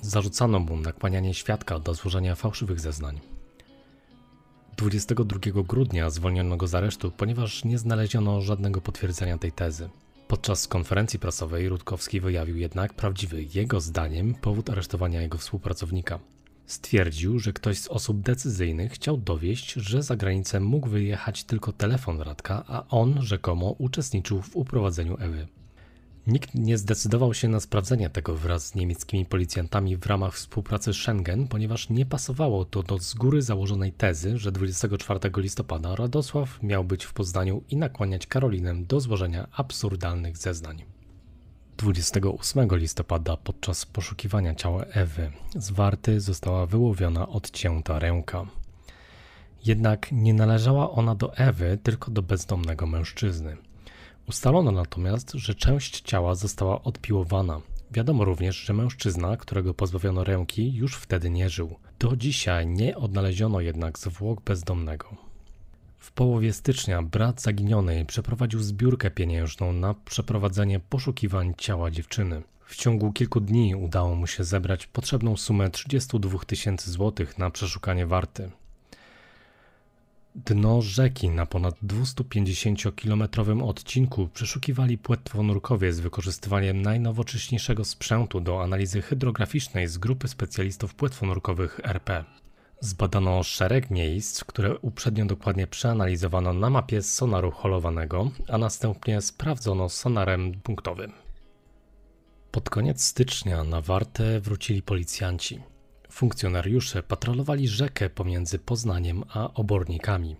Zarzucano 0.02 0.58
mu 0.58 0.76
nakłanianie 0.76 1.34
świadka 1.34 1.78
do 1.78 1.94
złożenia 1.94 2.34
fałszywych 2.34 2.80
zeznań. 2.80 3.20
22 4.76 5.62
grudnia 5.62 6.10
zwolniono 6.10 6.56
go 6.56 6.66
z 6.66 6.74
aresztu, 6.74 7.10
ponieważ 7.10 7.64
nie 7.64 7.78
znaleziono 7.78 8.40
żadnego 8.40 8.80
potwierdzenia 8.80 9.38
tej 9.38 9.52
tezy. 9.52 9.88
Podczas 10.28 10.68
konferencji 10.68 11.18
prasowej 11.18 11.68
Rutkowski 11.68 12.20
wyjawił 12.20 12.56
jednak 12.56 12.94
prawdziwy, 12.94 13.46
jego 13.54 13.80
zdaniem, 13.80 14.34
powód 14.34 14.70
aresztowania 14.70 15.22
jego 15.22 15.38
współpracownika. 15.38 16.18
Stwierdził, 16.66 17.38
że 17.38 17.52
ktoś 17.52 17.78
z 17.78 17.88
osób 17.88 18.20
decyzyjnych 18.20 18.92
chciał 18.92 19.16
dowieść, 19.16 19.72
że 19.72 20.02
za 20.02 20.16
granicę 20.16 20.60
mógł 20.60 20.88
wyjechać 20.88 21.44
tylko 21.44 21.72
telefon 21.72 22.20
Radka, 22.20 22.64
a 22.66 22.88
on 22.88 23.22
rzekomo 23.22 23.74
uczestniczył 23.78 24.42
w 24.42 24.56
uprowadzeniu 24.56 25.16
Ewy. 25.20 25.48
Nikt 26.28 26.54
nie 26.54 26.78
zdecydował 26.78 27.34
się 27.34 27.48
na 27.48 27.60
sprawdzenie 27.60 28.10
tego 28.10 28.34
wraz 28.34 28.66
z 28.66 28.74
niemieckimi 28.74 29.26
policjantami 29.26 29.96
w 29.96 30.06
ramach 30.06 30.34
współpracy 30.34 30.94
Schengen, 30.94 31.48
ponieważ 31.48 31.90
nie 31.90 32.06
pasowało 32.06 32.64
to 32.64 32.82
do 32.82 32.98
z 32.98 33.14
góry 33.14 33.42
założonej 33.42 33.92
tezy, 33.92 34.38
że 34.38 34.52
24 34.52 35.20
listopada 35.36 35.96
Radosław 35.96 36.62
miał 36.62 36.84
być 36.84 37.04
w 37.04 37.12
Poznaniu 37.12 37.62
i 37.70 37.76
nakłaniać 37.76 38.26
Karolinę 38.26 38.74
do 38.74 39.00
złożenia 39.00 39.48
absurdalnych 39.52 40.36
zeznań. 40.36 40.84
28 41.76 42.68
listopada 42.76 43.36
podczas 43.36 43.86
poszukiwania 43.86 44.54
ciała 44.54 44.84
Ewy 44.84 45.32
z 45.56 45.70
warty 45.70 46.20
została 46.20 46.66
wyłowiona 46.66 47.28
odcięta 47.28 47.98
ręka. 47.98 48.46
Jednak 49.64 50.12
nie 50.12 50.34
należała 50.34 50.90
ona 50.90 51.14
do 51.14 51.36
Ewy, 51.36 51.78
tylko 51.82 52.10
do 52.10 52.22
bezdomnego 52.22 52.86
mężczyzny. 52.86 53.67
Ustalono 54.28 54.70
natomiast, 54.72 55.32
że 55.34 55.54
część 55.54 56.00
ciała 56.00 56.34
została 56.34 56.82
odpiłowana. 56.82 57.60
Wiadomo 57.90 58.24
również, 58.24 58.56
że 58.56 58.72
mężczyzna, 58.72 59.36
którego 59.36 59.74
pozbawiono 59.74 60.24
ręki, 60.24 60.74
już 60.74 60.96
wtedy 60.96 61.30
nie 61.30 61.48
żył. 61.50 61.76
Do 61.98 62.16
dzisiaj 62.16 62.66
nie 62.66 62.96
odnaleziono 62.96 63.60
jednak 63.60 63.98
zwłok 63.98 64.40
bezdomnego. 64.40 65.16
W 65.98 66.12
połowie 66.12 66.52
stycznia 66.52 67.02
brat 67.02 67.42
zaginionej 67.42 68.06
przeprowadził 68.06 68.60
zbiórkę 68.60 69.10
pieniężną 69.10 69.72
na 69.72 69.94
przeprowadzenie 69.94 70.80
poszukiwań 70.80 71.54
ciała 71.58 71.90
dziewczyny. 71.90 72.42
W 72.64 72.76
ciągu 72.76 73.12
kilku 73.12 73.40
dni 73.40 73.74
udało 73.74 74.14
mu 74.14 74.26
się 74.26 74.44
zebrać 74.44 74.86
potrzebną 74.86 75.36
sumę 75.36 75.70
32 75.70 76.38
tysięcy 76.38 76.90
złotych 76.90 77.38
na 77.38 77.50
przeszukanie 77.50 78.06
warty. 78.06 78.50
Dno 80.46 80.82
rzeki 80.82 81.28
na 81.28 81.46
ponad 81.46 81.74
250-kilometrowym 81.82 83.62
odcinku 83.62 84.28
przeszukiwali 84.28 84.98
płetwonurkowie 84.98 85.92
z 85.92 86.00
wykorzystywaniem 86.00 86.82
najnowocześniejszego 86.82 87.84
sprzętu 87.84 88.40
do 88.40 88.62
analizy 88.62 89.02
hydrograficznej 89.02 89.88
z 89.88 89.98
grupy 89.98 90.28
specjalistów 90.28 90.94
płetwonurkowych 90.94 91.80
RP. 91.84 92.24
Zbadano 92.80 93.42
szereg 93.42 93.90
miejsc, 93.90 94.44
które 94.44 94.78
uprzednio 94.78 95.24
dokładnie 95.24 95.66
przeanalizowano 95.66 96.52
na 96.52 96.70
mapie 96.70 97.02
sonaru 97.02 97.50
holowanego, 97.50 98.30
a 98.48 98.58
następnie 98.58 99.20
sprawdzono 99.20 99.88
sonarem 99.88 100.52
punktowym. 100.60 101.12
Pod 102.50 102.70
koniec 102.70 103.04
stycznia 103.04 103.64
na 103.64 103.80
wartę 103.80 104.40
wrócili 104.40 104.82
policjanci. 104.82 105.60
Funkcjonariusze 106.18 107.02
patrolowali 107.02 107.68
rzekę 107.68 108.10
pomiędzy 108.10 108.58
Poznaniem 108.58 109.24
a 109.34 109.54
obornikami. 109.54 110.36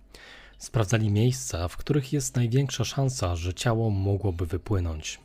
Sprawdzali 0.57 1.11
miejsca, 1.11 1.67
w 1.67 1.77
których 1.77 2.13
jest 2.13 2.35
największa 2.35 2.83
szansa, 2.83 3.35
że 3.35 3.53
ciało 3.53 3.89
mogłoby 3.89 4.45
wypłynąć. 4.45 5.19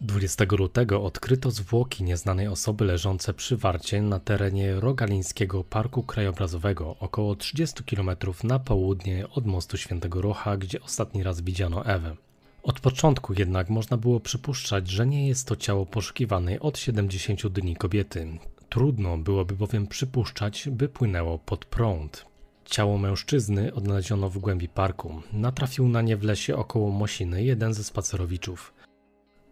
20 0.00 0.44
lutego 0.58 1.04
odkryto 1.04 1.50
zwłoki 1.50 2.04
nieznanej 2.04 2.48
osoby 2.48 2.84
leżące 2.84 3.34
przy 3.34 3.56
warcie 3.56 4.02
na 4.02 4.20
terenie 4.20 4.74
Rogalińskiego 4.80 5.64
Parku 5.64 6.02
Krajobrazowego, 6.02 6.96
około 7.00 7.36
30 7.36 7.84
km 7.84 8.10
na 8.44 8.58
południe 8.58 9.28
od 9.28 9.46
mostu 9.46 9.76
Świętego 9.76 10.22
Rocha, 10.22 10.56
gdzie 10.56 10.80
ostatni 10.80 11.22
raz 11.22 11.40
widziano 11.40 11.86
Ewę. 11.86 12.16
Od 12.62 12.80
początku 12.80 13.34
jednak 13.38 13.70
można 13.70 13.96
było 13.96 14.20
przypuszczać, 14.20 14.90
że 14.90 15.06
nie 15.06 15.28
jest 15.28 15.48
to 15.48 15.56
ciało 15.56 15.86
poszukiwanej 15.86 16.60
od 16.60 16.78
70 16.78 17.48
dni 17.48 17.76
kobiety. 17.76 18.38
Trudno 18.74 19.18
byłoby 19.18 19.56
bowiem 19.56 19.86
przypuszczać, 19.86 20.68
by 20.72 20.88
płynęło 20.88 21.38
pod 21.38 21.64
prąd. 21.64 22.26
Ciało 22.64 22.98
mężczyzny 22.98 23.74
odnaleziono 23.74 24.30
w 24.30 24.38
głębi 24.38 24.68
parku. 24.68 25.22
Natrafił 25.32 25.88
na 25.88 26.02
nie 26.02 26.16
w 26.16 26.22
lesie 26.22 26.56
około 26.56 26.90
Mosiny 26.90 27.44
jeden 27.44 27.74
ze 27.74 27.84
spacerowiczów. 27.84 28.74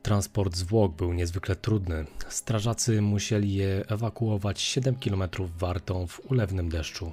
Transport 0.02 0.56
zwłok 0.56 0.94
był 0.96 1.12
niezwykle 1.12 1.56
trudny. 1.56 2.04
Strażacy 2.28 3.02
musieli 3.02 3.54
je 3.54 3.84
ewakuować 3.88 4.60
7 4.60 4.94
km 4.94 5.22
wartą 5.58 6.06
w 6.06 6.20
ulewnym 6.30 6.68
deszczu. 6.68 7.12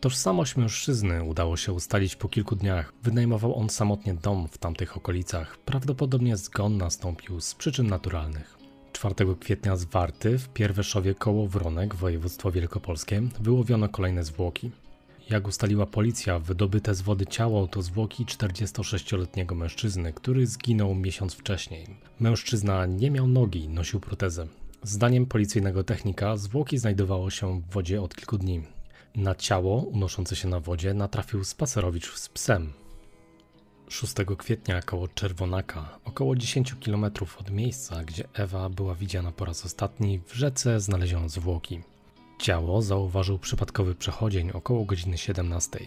Tożsamość 0.00 0.56
mężczyzny 0.56 1.22
udało 1.22 1.56
się 1.56 1.72
ustalić 1.72 2.16
po 2.16 2.28
kilku 2.28 2.56
dniach. 2.56 2.92
Wynajmował 3.02 3.58
on 3.58 3.68
samotnie 3.68 4.14
dom 4.14 4.48
w 4.48 4.58
tamtych 4.58 4.96
okolicach. 4.96 5.58
Prawdopodobnie 5.58 6.36
zgon 6.36 6.76
nastąpił 6.76 7.40
z 7.40 7.54
przyczyn 7.54 7.86
naturalnych. 7.86 8.57
4 8.92 9.14
kwietnia 9.40 9.76
z 9.76 9.84
Warty 9.84 10.38
w 10.38 10.48
Pierweszowie 10.48 11.14
koło 11.14 11.48
Wronek, 11.48 11.94
województwo 11.94 12.52
wielkopolskie, 12.52 13.22
wyłowiono 13.40 13.88
kolejne 13.88 14.24
zwłoki. 14.24 14.70
Jak 15.30 15.48
ustaliła 15.48 15.86
policja, 15.86 16.38
wydobyte 16.38 16.94
z 16.94 17.02
wody 17.02 17.26
ciało 17.26 17.66
to 17.66 17.82
zwłoki 17.82 18.24
46-letniego 18.24 19.54
mężczyzny, 19.54 20.12
który 20.12 20.46
zginął 20.46 20.94
miesiąc 20.94 21.34
wcześniej. 21.34 21.86
Mężczyzna 22.20 22.86
nie 22.86 23.10
miał 23.10 23.26
nogi, 23.26 23.68
nosił 23.68 24.00
protezę. 24.00 24.46
Zdaniem 24.82 25.26
policyjnego 25.26 25.84
technika 25.84 26.36
zwłoki 26.36 26.78
znajdowało 26.78 27.30
się 27.30 27.60
w 27.60 27.70
wodzie 27.72 28.02
od 28.02 28.14
kilku 28.16 28.38
dni. 28.38 28.62
Na 29.16 29.34
ciało 29.34 29.82
unoszące 29.82 30.36
się 30.36 30.48
na 30.48 30.60
wodzie 30.60 30.94
natrafił 30.94 31.44
spacerowicz 31.44 32.14
z 32.14 32.28
psem. 32.28 32.72
6 33.88 34.14
kwietnia 34.38 34.82
koło 34.82 35.08
Czerwonaka, 35.08 35.98
około 36.04 36.36
10 36.36 36.74
km 36.84 37.04
od 37.40 37.50
miejsca, 37.50 38.04
gdzie 38.04 38.24
Ewa 38.34 38.68
była 38.68 38.94
widziana 38.94 39.32
po 39.32 39.44
raz 39.44 39.64
ostatni, 39.64 40.20
w 40.26 40.34
rzece 40.34 40.80
znaleziono 40.80 41.28
zwłoki. 41.28 41.80
Ciało 42.38 42.82
zauważył 42.82 43.38
przypadkowy 43.38 43.94
przechodzień 43.94 44.50
około 44.50 44.84
godziny 44.84 45.18
17. 45.18 45.78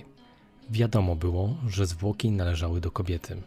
Wiadomo 0.70 1.16
było, 1.16 1.56
że 1.68 1.86
zwłoki 1.86 2.32
należały 2.32 2.82
do 2.82 2.92
kobiety. 2.92 3.42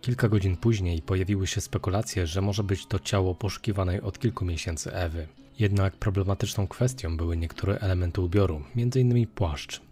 Kilka 0.00 0.28
godzin 0.28 0.56
później 0.56 1.02
pojawiły 1.02 1.46
się 1.46 1.60
spekulacje, 1.60 2.26
że 2.26 2.40
może 2.40 2.64
być 2.64 2.86
to 2.86 2.98
ciało 2.98 3.34
poszukiwanej 3.34 4.00
od 4.00 4.18
kilku 4.18 4.44
miesięcy 4.44 4.92
Ewy. 4.92 5.28
Jednak 5.58 5.96
problematyczną 5.96 6.66
kwestią 6.66 7.16
były 7.16 7.36
niektóre 7.36 7.78
elementy 7.78 8.20
ubioru, 8.20 8.62
m.in. 8.76 9.26
płaszcz. 9.26 9.89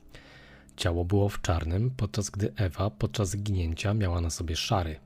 Ciało 0.78 1.04
było 1.04 1.28
w 1.28 1.40
czarnym, 1.40 1.90
podczas 1.96 2.30
gdy 2.30 2.52
Ewa 2.56 2.90
podczas 2.90 3.28
zginięcia 3.28 3.94
miała 3.94 4.20
na 4.20 4.30
sobie 4.30 4.56
szary. 4.56 4.96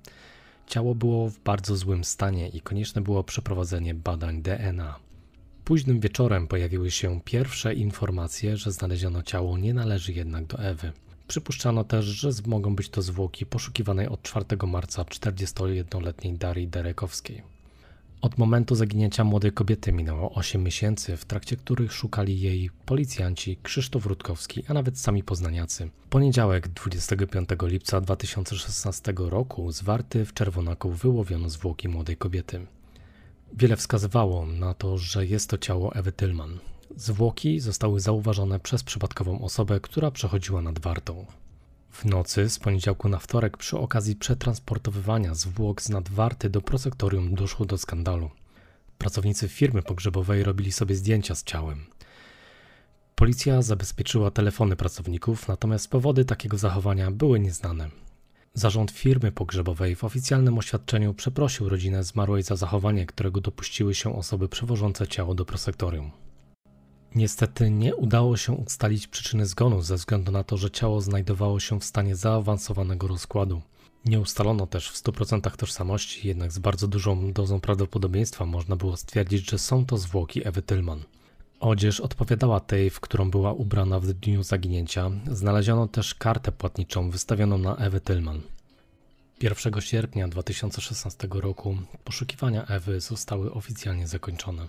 Ciało 0.67 0.95
było 0.95 1.31
w 1.31 1.39
bardzo 1.39 1.77
złym 1.77 2.05
stanie 2.05 2.49
i 2.49 2.61
konieczne 2.61 3.03
było 3.03 3.25
przeprowadzenie 3.25 3.95
badań 3.95 4.43
DNA. 4.43 4.97
Późnym 5.65 6.01
wieczorem 6.01 6.49
pojawiły 6.49 6.91
się 6.91 7.21
pierwsze 7.25 7.75
informacje, 7.75 8.57
że 8.57 8.73
znaleziono 8.73 9.23
ciało 9.23 9.59
nie 9.59 9.75
należy 9.75 10.13
jednak 10.13 10.47
do 10.47 10.59
Ewy. 10.59 10.93
Przypuszczano 11.29 11.85
też, 11.85 12.05
że 12.05 12.31
mogą 12.47 12.75
być 12.75 12.89
to 12.89 13.03
zwłoki 13.03 13.47
poszukiwanej 13.47 14.09
od 14.09 14.23
4 14.23 14.45
marca 14.67 15.03
41-letniej 15.03 16.35
Darii 16.35 16.69
Derekowskiej. 16.69 17.43
Od 18.23 18.39
momentu 18.39 18.75
zaginięcia 18.75 19.25
młodej 19.25 19.53
kobiety 19.53 19.93
minęło 19.93 20.35
8 20.35 20.63
miesięcy, 20.65 21.17
w 21.17 21.25
trakcie 21.25 21.57
których 21.57 21.93
szukali 21.93 22.41
jej 22.41 22.71
policjanci 22.87 23.57
Krzysztof 23.63 24.07
Rutkowski, 24.07 24.65
a 24.69 24.75
nawet 24.75 24.99
sami 24.99 25.23
poznaniacy. 25.23 25.91
Poniedziałek 26.11 26.69
25 26.69 27.49
lipca 27.63 28.01
2016 28.01 29.13
roku 29.17 29.73
z 29.73 29.83
Warty 29.83 30.25
w 30.25 30.35
Czerwonaku 30.35 30.91
wyłowiono 30.91 31.51
zwłoki 31.51 31.89
młodej 31.89 32.17
kobiety. 32.17 32.67
Wiele 33.53 33.77
wskazywało 33.77 34.47
na 34.47 34.75
to, 34.75 34.99
że 34.99 35.27
jest 35.27 35.51
to 35.51 35.59
ciało 35.59 35.95
Ewy 35.95 36.13
Tylman. 36.13 36.59
Zwłoki 36.97 37.61
zostały 37.61 38.01
zauważone 38.01 38.61
przez 38.61 38.83
przypadkową 38.83 39.41
osobę, 39.41 39.81
która 39.81 40.11
przechodziła 40.11 40.63
nad 40.63 40.79
Wartą. 40.79 41.27
W 41.93 42.05
nocy 42.05 42.51
z 42.51 42.59
poniedziałku 42.59 43.09
na 43.09 43.19
wtorek 43.19 43.57
przy 43.57 43.79
okazji 43.79 44.17
przetransportowywania 44.17 45.35
zwłok 45.35 45.83
z 45.83 45.89
nadwarty 45.89 46.51
do 46.51 46.61
prosektorium 46.61 47.35
doszło 47.35 47.67
do 47.67 47.79
skandalu. 47.79 48.31
Pracownicy 48.99 49.49
firmy 49.49 49.83
pogrzebowej 49.83 50.45
robili 50.45 50.73
sobie 50.73 50.95
zdjęcia 50.95 51.35
z 51.35 51.45
ciałem. 51.45 51.87
Policja 53.15 53.63
zabezpieczyła 53.63 54.31
telefony 54.31 54.77
pracowników, 54.77 55.49
natomiast 55.49 55.91
powody 55.91 56.25
takiego 56.25 56.59
zachowania 56.59 57.11
były 57.11 57.41
nieznane. 57.41 57.91
Zarząd 58.55 58.91
firmy 58.91 59.33
pogrzebowej 59.33 59.97
w 59.97 60.05
oficjalnym 60.05 60.59
oświadczeniu 60.59 61.15
przeprosił 61.15 61.69
rodzinę 61.69 62.05
zmarłej 62.05 62.43
za 62.43 62.57
zachowanie, 62.57 63.07
którego 63.07 63.41
dopuściły 63.41 63.95
się 63.95 64.17
osoby 64.17 64.49
przewożące 64.49 65.09
ciało 65.09 65.35
do 65.35 65.45
prosektorium. 65.45 66.11
Niestety 67.15 67.71
nie 67.71 67.97
udało 67.97 68.37
się 68.37 68.53
ustalić 68.53 69.07
przyczyny 69.07 69.47
zgonu 69.47 69.83
ze 69.83 69.97
względu 69.97 70.33
na 70.33 70.45
to, 70.45 70.57
że 70.57 70.71
ciało 70.71 71.01
znajdowało 71.01 71.61
się 71.61 71.81
w 71.81 71.85
stanie 71.85 72.17
zaawansowanego 72.17 73.09
rozkładu. 73.09 73.63
Nie 74.05 74.21
ustalono 74.21 74.67
też 74.67 74.91
w 74.91 75.03
100% 75.03 75.57
tożsamości, 75.57 76.29
jednak 76.29 76.53
z 76.53 76.59
bardzo 76.59 76.89
dużą 76.89 77.33
dozą 77.33 77.61
prawdopodobieństwa 77.61 78.47
można 78.47 78.77
było 78.77 78.97
stwierdzić, 78.97 79.51
że 79.51 79.59
są 79.59 79.87
to 79.87 79.99
zwłoki 79.99 80.49
Ewy 80.49 80.63
Tylman. 80.63 81.03
Odzież 81.61 82.01
odpowiadała 82.01 82.61
tej, 82.61 82.91
w 82.91 83.01
którą 83.01 83.31
była 83.31 83.53
ubrana 83.53 84.01
w 84.01 84.07
dniu 84.07 84.43
zaginięcia. 84.43 85.11
Znaleziono 85.33 85.89
też 85.89 86.15
kartę 86.15 86.53
płatniczą 86.53 87.11
wystawioną 87.11 87.59
na 87.59 87.77
Ewę 87.77 88.01
Tylman. 88.01 88.41
1 89.41 89.81
sierpnia 89.81 90.29
2016 90.29 91.29
roku 91.31 91.77
poszukiwania 92.05 92.67
Ewy 92.67 93.01
zostały 93.01 93.53
oficjalnie 93.53 94.09
zakończone. 94.09 94.69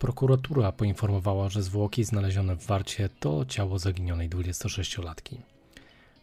Prokuratura 0.00 0.72
poinformowała, 0.72 1.48
że 1.48 1.62
zwłoki 1.62 2.04
znalezione 2.04 2.56
w 2.56 2.66
Warcie 2.66 3.08
to 3.08 3.44
ciało 3.44 3.78
zaginionej 3.78 4.30
26-latki. 4.30 5.36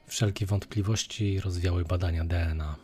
Wszelkie 0.08 0.46
wątpliwości 0.46 1.40
rozwiały 1.40 1.86
badania 1.86 2.26
DNA. 2.26 2.76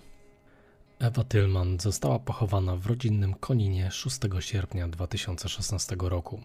Ewa 1.00 1.24
Tylman 1.24 1.80
została 1.80 2.20
pochowana 2.20 2.76
w 2.76 2.86
rodzinnym 2.86 3.34
Koninie 3.34 3.92
6 3.92 4.18
sierpnia 4.40 4.88
2016 4.88 5.96
roku. 6.00 6.42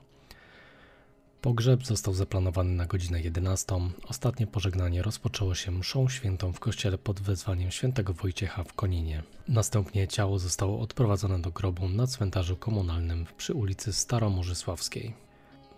Pogrzeb 1.42 1.86
został 1.86 2.14
zaplanowany 2.14 2.70
na 2.70 2.86
godzinę 2.86 3.20
11. 3.20 3.74
Ostatnie 4.08 4.46
pożegnanie 4.46 5.02
rozpoczęło 5.02 5.54
się 5.54 5.70
mszą 5.70 6.08
świętą 6.08 6.52
w 6.52 6.60
kościele 6.60 6.98
pod 6.98 7.20
wezwaniem 7.20 7.70
świętego 7.70 8.12
Wojciecha 8.12 8.64
w 8.64 8.72
Koninie. 8.72 9.22
Następnie 9.48 10.08
ciało 10.08 10.38
zostało 10.38 10.80
odprowadzone 10.80 11.38
do 11.38 11.50
grobu 11.50 11.88
na 11.88 12.06
cmentarzu 12.06 12.56
komunalnym 12.56 13.26
przy 13.36 13.54
ulicy 13.54 13.92
Staromorzysławskiej. 13.92 15.14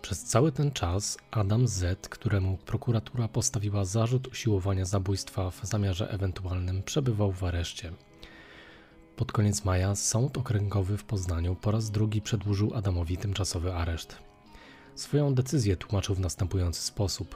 Przez 0.01 0.23
cały 0.23 0.51
ten 0.51 0.71
czas 0.71 1.17
Adam 1.31 1.67
Z., 1.67 2.07
któremu 2.07 2.57
prokuratura 2.57 3.27
postawiła 3.27 3.85
zarzut 3.85 4.27
usiłowania 4.27 4.85
zabójstwa 4.85 5.51
w 5.51 5.65
zamiarze 5.65 6.11
ewentualnym, 6.11 6.83
przebywał 6.83 7.31
w 7.31 7.43
areszcie. 7.43 7.91
Pod 9.15 9.31
koniec 9.31 9.65
maja 9.65 9.95
Sąd 9.95 10.37
Okręgowy 10.37 10.97
w 10.97 11.03
Poznaniu 11.03 11.55
po 11.55 11.71
raz 11.71 11.91
drugi 11.91 12.21
przedłużył 12.21 12.73
Adamowi 12.73 13.17
tymczasowy 13.17 13.73
areszt. 13.73 14.30
Swoją 14.95 15.33
decyzję 15.33 15.75
tłumaczył 15.75 16.15
w 16.15 16.19
następujący 16.19 16.81
sposób. 16.81 17.35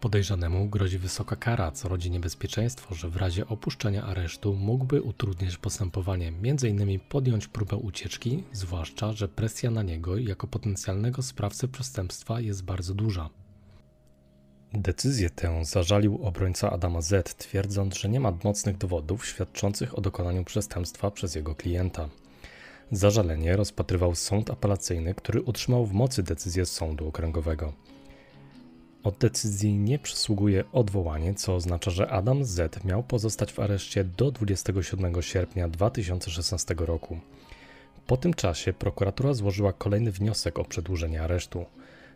Podejrzanemu 0.00 0.68
grozi 0.68 0.98
wysoka 0.98 1.36
kara, 1.36 1.70
co 1.70 1.88
rodzi 1.88 2.10
niebezpieczeństwo, 2.10 2.94
że 2.94 3.08
w 3.08 3.16
razie 3.16 3.46
opuszczenia 3.46 4.04
aresztu 4.04 4.54
mógłby 4.54 5.02
utrudniać 5.02 5.56
postępowanie, 5.56 6.28
m.in. 6.28 7.00
podjąć 7.08 7.48
próbę 7.48 7.76
ucieczki, 7.76 8.44
zwłaszcza, 8.52 9.12
że 9.12 9.28
presja 9.28 9.70
na 9.70 9.82
niego 9.82 10.16
jako 10.16 10.46
potencjalnego 10.46 11.22
sprawcę 11.22 11.68
przestępstwa 11.68 12.40
jest 12.40 12.64
bardzo 12.64 12.94
duża. 12.94 13.30
Decyzję 14.72 15.30
tę 15.30 15.64
zażalił 15.64 16.18
obrońca 16.22 16.70
Adama 16.70 17.00
Z, 17.00 17.36
twierdząc, 17.36 17.98
że 17.98 18.08
nie 18.08 18.20
ma 18.20 18.32
mocnych 18.44 18.78
dowodów 18.78 19.26
świadczących 19.26 19.98
o 19.98 20.00
dokonaniu 20.00 20.44
przestępstwa 20.44 21.10
przez 21.10 21.34
jego 21.34 21.54
klienta. 21.54 22.08
Zażalenie 22.92 23.56
rozpatrywał 23.56 24.14
sąd 24.14 24.50
apelacyjny, 24.50 25.14
który 25.14 25.42
utrzymał 25.42 25.86
w 25.86 25.92
mocy 25.92 26.22
decyzję 26.22 26.66
sądu 26.66 27.08
okręgowego. 27.08 27.72
Od 29.02 29.18
decyzji 29.18 29.78
nie 29.78 29.98
przysługuje 29.98 30.64
odwołanie, 30.72 31.34
co 31.34 31.54
oznacza, 31.54 31.90
że 31.90 32.10
Adam 32.10 32.44
Z 32.44 32.84
miał 32.84 33.02
pozostać 33.02 33.52
w 33.52 33.60
areszcie 33.60 34.04
do 34.04 34.30
27 34.30 35.22
sierpnia 35.22 35.68
2016 35.68 36.74
roku. 36.78 37.18
Po 38.06 38.16
tym 38.16 38.34
czasie 38.34 38.72
prokuratura 38.72 39.34
złożyła 39.34 39.72
kolejny 39.72 40.12
wniosek 40.12 40.58
o 40.58 40.64
przedłużenie 40.64 41.22
aresztu. 41.22 41.64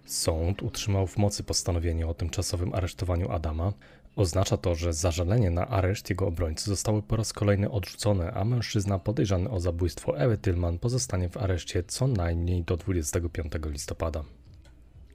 Sąd 0.06 0.62
utrzymał 0.62 1.06
w 1.06 1.18
mocy 1.18 1.44
postanowienie 1.44 2.06
o 2.06 2.14
tymczasowym 2.14 2.74
aresztowaniu 2.74 3.30
Adama. 3.30 3.72
Oznacza 4.16 4.56
to, 4.56 4.74
że 4.74 4.92
zażalenie 4.92 5.50
na 5.50 5.68
areszt 5.68 6.10
jego 6.10 6.26
obrońcy 6.26 6.70
zostały 6.70 7.02
po 7.02 7.16
raz 7.16 7.32
kolejny 7.32 7.70
odrzucone, 7.70 8.32
a 8.32 8.44
mężczyzna 8.44 8.98
podejrzany 8.98 9.50
o 9.50 9.60
zabójstwo 9.60 10.18
Ewy 10.18 10.38
Tillman 10.38 10.78
pozostanie 10.78 11.28
w 11.28 11.36
areszcie 11.36 11.82
co 11.82 12.06
najmniej 12.06 12.64
do 12.64 12.76
25 12.76 13.52
listopada. 13.64 14.24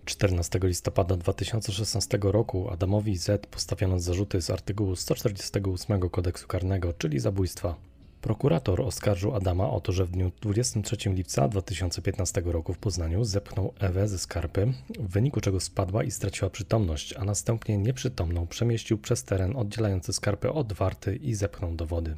14 0.05 0.59
listopada 0.63 1.17
2016 1.17 2.17
roku 2.21 2.69
Adamowi 2.69 3.17
Z 3.17 3.47
postawiono 3.47 3.99
zarzuty 3.99 4.41
z 4.41 4.49
artykułu 4.49 4.95
148 4.95 6.09
kodeksu 6.09 6.47
karnego, 6.47 6.93
czyli 6.93 7.19
zabójstwa. 7.19 7.75
Prokurator 8.27 8.81
oskarżył 8.81 9.35
Adama 9.35 9.69
o 9.69 9.81
to, 9.81 9.91
że 9.91 10.05
w 10.05 10.11
dniu 10.11 10.31
23 10.41 10.97
lipca 11.05 11.47
2015 11.47 12.41
roku 12.45 12.73
w 12.73 12.77
Poznaniu 12.77 13.23
zepchnął 13.23 13.73
Ewę 13.79 14.07
ze 14.07 14.17
skarpy, 14.19 14.73
w 14.99 15.11
wyniku 15.11 15.41
czego 15.41 15.59
spadła 15.59 16.03
i 16.03 16.11
straciła 16.11 16.49
przytomność, 16.49 17.13
a 17.13 17.25
następnie 17.25 17.77
nieprzytomną 17.77 18.47
przemieścił 18.47 18.97
przez 18.97 19.23
teren 19.23 19.55
oddzielający 19.55 20.13
skarpę 20.13 20.53
od 20.53 20.73
warty 20.73 21.15
i 21.15 21.33
zepchnął 21.33 21.75
do 21.75 21.85
wody. 21.85 22.17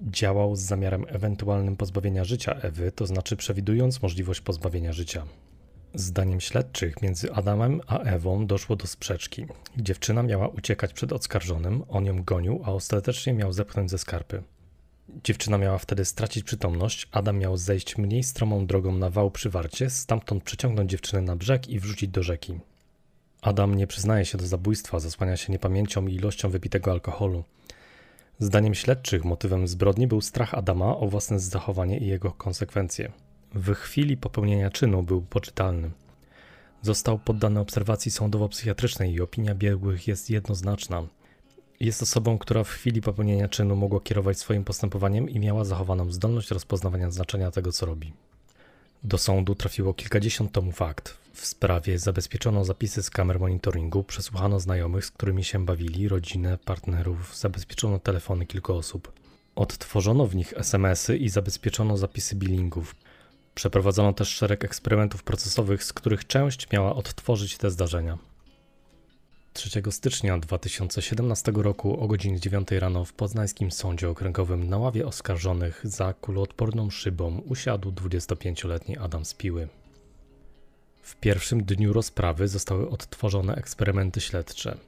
Działał 0.00 0.56
z 0.56 0.60
zamiarem 0.60 1.04
ewentualnym 1.08 1.76
pozbawienia 1.76 2.24
życia 2.24 2.52
Ewy, 2.52 2.92
to 2.92 3.06
znaczy 3.06 3.36
przewidując 3.36 4.02
możliwość 4.02 4.40
pozbawienia 4.40 4.92
życia. 4.92 5.26
Zdaniem 5.94 6.40
śledczych 6.40 7.02
między 7.02 7.32
Adamem 7.32 7.80
a 7.86 7.98
Ewą 7.98 8.46
doszło 8.46 8.76
do 8.76 8.86
sprzeczki. 8.86 9.46
Dziewczyna 9.76 10.22
miała 10.22 10.48
uciekać 10.48 10.92
przed 10.92 11.12
oskarżonym, 11.12 11.82
on 11.88 12.06
ją 12.06 12.22
gonił, 12.22 12.60
a 12.64 12.72
ostatecznie 12.72 13.32
miał 13.32 13.52
zepchnąć 13.52 13.90
ze 13.90 13.98
skarpy. 13.98 14.42
Dziewczyna 15.24 15.58
miała 15.58 15.78
wtedy 15.78 16.04
stracić 16.04 16.44
przytomność, 16.44 17.08
Adam 17.12 17.38
miał 17.38 17.56
zejść 17.56 17.98
mniej 17.98 18.22
stromą 18.22 18.66
drogą 18.66 18.92
na 18.92 19.10
wał 19.10 19.30
przy 19.30 19.50
warcie, 19.50 19.90
stamtąd 19.90 20.44
przeciągnąć 20.44 20.90
dziewczynę 20.90 21.22
na 21.22 21.36
brzeg 21.36 21.68
i 21.68 21.80
wrzucić 21.80 22.10
do 22.10 22.22
rzeki. 22.22 22.60
Adam 23.42 23.74
nie 23.74 23.86
przyznaje 23.86 24.24
się 24.24 24.38
do 24.38 24.46
zabójstwa, 24.46 25.00
zasłania 25.00 25.36
się 25.36 25.52
niepamięcią 25.52 26.06
i 26.06 26.14
ilością 26.14 26.50
wypitego 26.50 26.90
alkoholu. 26.90 27.44
Zdaniem 28.38 28.74
śledczych 28.74 29.24
motywem 29.24 29.68
zbrodni 29.68 30.06
był 30.06 30.20
strach 30.20 30.54
Adama 30.54 30.96
o 30.96 31.08
własne 31.08 31.40
zachowanie 31.40 31.98
i 31.98 32.06
jego 32.06 32.30
konsekwencje. 32.30 33.12
W 33.54 33.74
chwili 33.74 34.16
popełnienia 34.16 34.70
czynu 34.70 35.02
był 35.02 35.22
poczytalny. 35.22 35.90
Został 36.82 37.18
poddany 37.18 37.60
obserwacji 37.60 38.10
sądowo-psychiatrycznej 38.10 39.14
i 39.14 39.20
opinia 39.20 39.54
biegłych 39.54 40.08
jest 40.08 40.30
jednoznaczna. 40.30 41.02
Jest 41.80 42.02
osobą, 42.02 42.38
która 42.38 42.64
w 42.64 42.68
chwili 42.68 43.00
popełnienia 43.00 43.48
czynu 43.48 43.76
mogła 43.76 44.00
kierować 44.00 44.38
swoim 44.38 44.64
postępowaniem 44.64 45.30
i 45.30 45.38
miała 45.38 45.64
zachowaną 45.64 46.12
zdolność 46.12 46.50
rozpoznawania 46.50 47.10
znaczenia 47.10 47.50
tego, 47.50 47.72
co 47.72 47.86
robi. 47.86 48.12
Do 49.04 49.18
sądu 49.18 49.54
trafiło 49.54 49.94
kilkadziesiąt 49.94 50.52
tomów 50.52 50.82
akt. 50.82 51.18
W 51.32 51.46
sprawie 51.46 51.98
zabezpieczono 51.98 52.64
zapisy 52.64 53.02
z 53.02 53.10
kamer 53.10 53.40
monitoringu, 53.40 54.04
przesłuchano 54.04 54.60
znajomych, 54.60 55.04
z 55.04 55.10
którymi 55.10 55.44
się 55.44 55.64
bawili, 55.64 56.08
rodzinę, 56.08 56.58
partnerów, 56.64 57.36
zabezpieczono 57.36 57.98
telefony 57.98 58.46
kilku 58.46 58.74
osób. 58.74 59.12
Odtworzono 59.56 60.26
w 60.26 60.34
nich 60.34 60.54
SMS-y 60.56 61.16
i 61.16 61.28
zabezpieczono 61.28 61.96
zapisy 61.96 62.36
billingów. 62.36 62.96
Przeprowadzono 63.54 64.12
też 64.12 64.28
szereg 64.28 64.64
eksperymentów 64.64 65.22
procesowych, 65.22 65.84
z 65.84 65.92
których 65.92 66.26
część 66.26 66.70
miała 66.72 66.94
odtworzyć 66.94 67.58
te 67.58 67.70
zdarzenia. 67.70 68.29
3 69.60 69.82
stycznia 69.90 70.38
2017 70.38 71.52
roku 71.54 72.00
o 72.00 72.08
godzinie 72.08 72.40
9 72.40 72.70
rano 72.70 73.04
w 73.04 73.12
poznańskim 73.12 73.70
sądzie 73.70 74.08
okręgowym 74.08 74.68
na 74.68 74.78
ławie 74.78 75.06
oskarżonych 75.06 75.80
za 75.84 76.14
kuloodporną 76.14 76.90
szybą 76.90 77.38
usiadł 77.38 77.90
25-letni 77.90 78.98
Adam 78.98 79.24
Spiły. 79.24 79.68
W 81.02 81.16
pierwszym 81.16 81.64
dniu 81.64 81.92
rozprawy 81.92 82.48
zostały 82.48 82.90
odtworzone 82.90 83.54
eksperymenty 83.54 84.20
śledcze. 84.20 84.78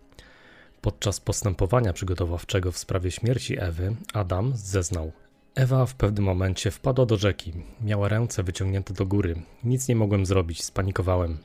Podczas 0.80 1.20
postępowania 1.20 1.92
przygotowawczego 1.92 2.72
w 2.72 2.78
sprawie 2.78 3.11
śmierci 3.11 3.61
Ewy 3.61 3.96
Adam 4.12 4.52
zeznał: 4.56 5.12
Ewa 5.54 5.87
w 5.87 5.94
pewnym 5.94 6.24
momencie 6.24 6.70
wpadła 6.70 7.06
do 7.06 7.16
rzeki. 7.16 7.52
Miała 7.80 8.08
ręce 8.08 8.42
wyciągnięte 8.42 8.94
do 8.94 9.06
góry. 9.06 9.42
Nic 9.64 9.88
nie 9.88 9.96
mogłem 9.96 10.26
zrobić, 10.26 10.64
spanikowałem. 10.64 11.38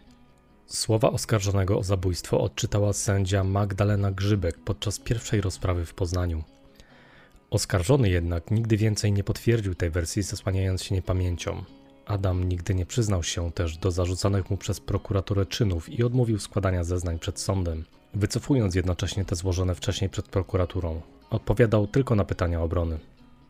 Słowa 0.68 1.12
oskarżonego 1.12 1.80
o 1.80 1.84
zabójstwo 1.84 2.42
odczytała 2.42 2.94
sędzia 2.94 3.44
Magdalena 3.44 4.12
Grzybek 4.12 4.60
podczas 4.60 5.00
pierwszej 5.00 5.42
rozprawy 5.42 5.86
w 5.86 5.94
Poznaniu. 5.94 6.44
Oskarżony 7.50 8.10
jednak 8.10 8.52
nigdy 8.52 8.78
więcej 8.78 9.12
nie 9.12 9.24
potwierdził 9.24 9.76
tej 9.76 9.90
wersji, 9.90 10.24
zasłaniając 10.24 10.84
się 10.84 10.96
niepamięcią. 10.96 11.64
Adam 12.06 12.50
nigdy 12.50 12.76
nie 12.76 12.86
przyznał 12.86 13.24
się 13.24 13.52
też 13.52 13.78
do 13.78 13.92
zarzucanych 13.92 14.50
mu 14.50 14.58
przez 14.58 14.80
prokuraturę 14.80 15.46
czynów 15.46 15.90
i 15.90 16.04
odmówił 16.04 16.40
składania 16.40 16.84
zeznań 16.84 17.20
przed 17.20 17.40
sądem, 17.40 17.86
wycofując 18.14 18.76
jednocześnie 18.76 19.26
te 19.26 19.36
złożone 19.36 19.76
wcześniej 19.76 20.10
przed 20.10 20.28
prokuraturą. 20.28 21.02
Odpowiadał 21.30 21.88
tylko 21.88 22.16
na 22.16 22.26
pytania 22.26 22.62
obrony. 22.62 23.00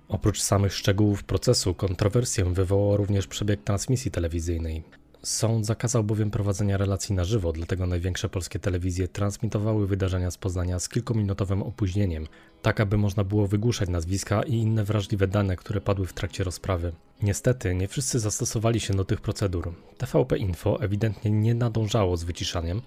Oprócz 0.08 0.41
samych 0.41 0.73
szczegółów 0.73 1.23
procesu, 1.23 1.73
kontrowersję 1.73 2.45
wywołał 2.45 2.97
również 2.97 3.27
przebieg 3.27 3.63
transmisji 3.63 4.12
telewizyjnej. 4.12 4.84
Sąd 5.23 5.65
zakazał 5.65 6.03
bowiem 6.03 6.32
prowadzenia 6.32 6.77
relacji 6.77 7.15
na 7.15 7.23
żywo, 7.23 7.51
dlatego 7.53 7.88
największe 7.88 8.30
polskie 8.30 8.60
telewizje 8.60 9.08
transmitowały 9.08 9.88
wydarzenia 9.88 10.32
z 10.32 10.38
Poznania 10.38 10.80
z 10.80 10.89
kilkuminutowym 10.89 11.63
opóźnieniem, 11.63 12.27
tak 12.62 12.80
aby 12.80 12.97
można 12.97 13.23
było 13.23 13.47
wygłuszać 13.47 13.89
nazwiska 13.89 14.43
i 14.43 14.53
inne 14.53 14.84
wrażliwe 14.84 15.27
dane, 15.27 15.56
które 15.56 15.82
padły 15.82 16.08
w 16.08 16.13
trakcie 16.13 16.43
rozprawy. 16.43 16.91
Niestety, 17.21 17.75
nie 17.75 17.88
wszyscy 17.88 18.19
zastosowali 18.19 18.80
się 18.80 18.93
do 18.93 19.06
tych 19.06 19.21
procedur. 19.21 19.73
TVP 19.97 20.38
Info 20.38 20.82
ewidentnie 20.82 21.32
nie 21.32 21.56
nadążało 21.56 22.17
z 22.17 22.23
wyciszaniem, 22.23 22.82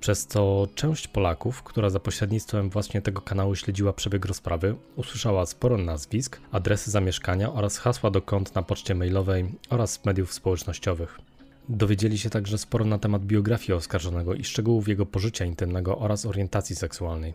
przez 0.00 0.26
co 0.26 0.68
część 0.74 1.08
Polaków, 1.08 1.62
która 1.62 1.90
za 1.90 2.00
pośrednictwem 2.00 2.70
właśnie 2.70 3.02
tego 3.02 3.20
kanału 3.20 3.54
śledziła 3.54 3.92
przebieg 3.92 4.24
rozprawy, 4.24 4.76
usłyszała 4.96 5.46
sporo 5.46 5.78
nazwisk, 5.78 6.40
adresy 6.52 6.90
zamieszkania 6.90 7.52
oraz 7.52 7.78
hasła 7.78 8.10
do 8.10 8.22
kont 8.22 8.54
na 8.54 8.62
poczcie 8.62 8.94
mailowej 8.94 9.54
oraz 9.70 10.04
mediów 10.04 10.32
społecznościowych. 10.32 11.31
Dowiedzieli 11.68 12.18
się 12.18 12.30
także 12.30 12.58
sporo 12.58 12.84
na 12.84 12.98
temat 12.98 13.24
biografii 13.24 13.72
oskarżonego 13.72 14.34
i 14.34 14.44
szczegółów 14.44 14.88
jego 14.88 15.06
pożycia 15.06 15.44
intymnego 15.44 15.98
oraz 15.98 16.26
orientacji 16.26 16.76
seksualnej. 16.76 17.34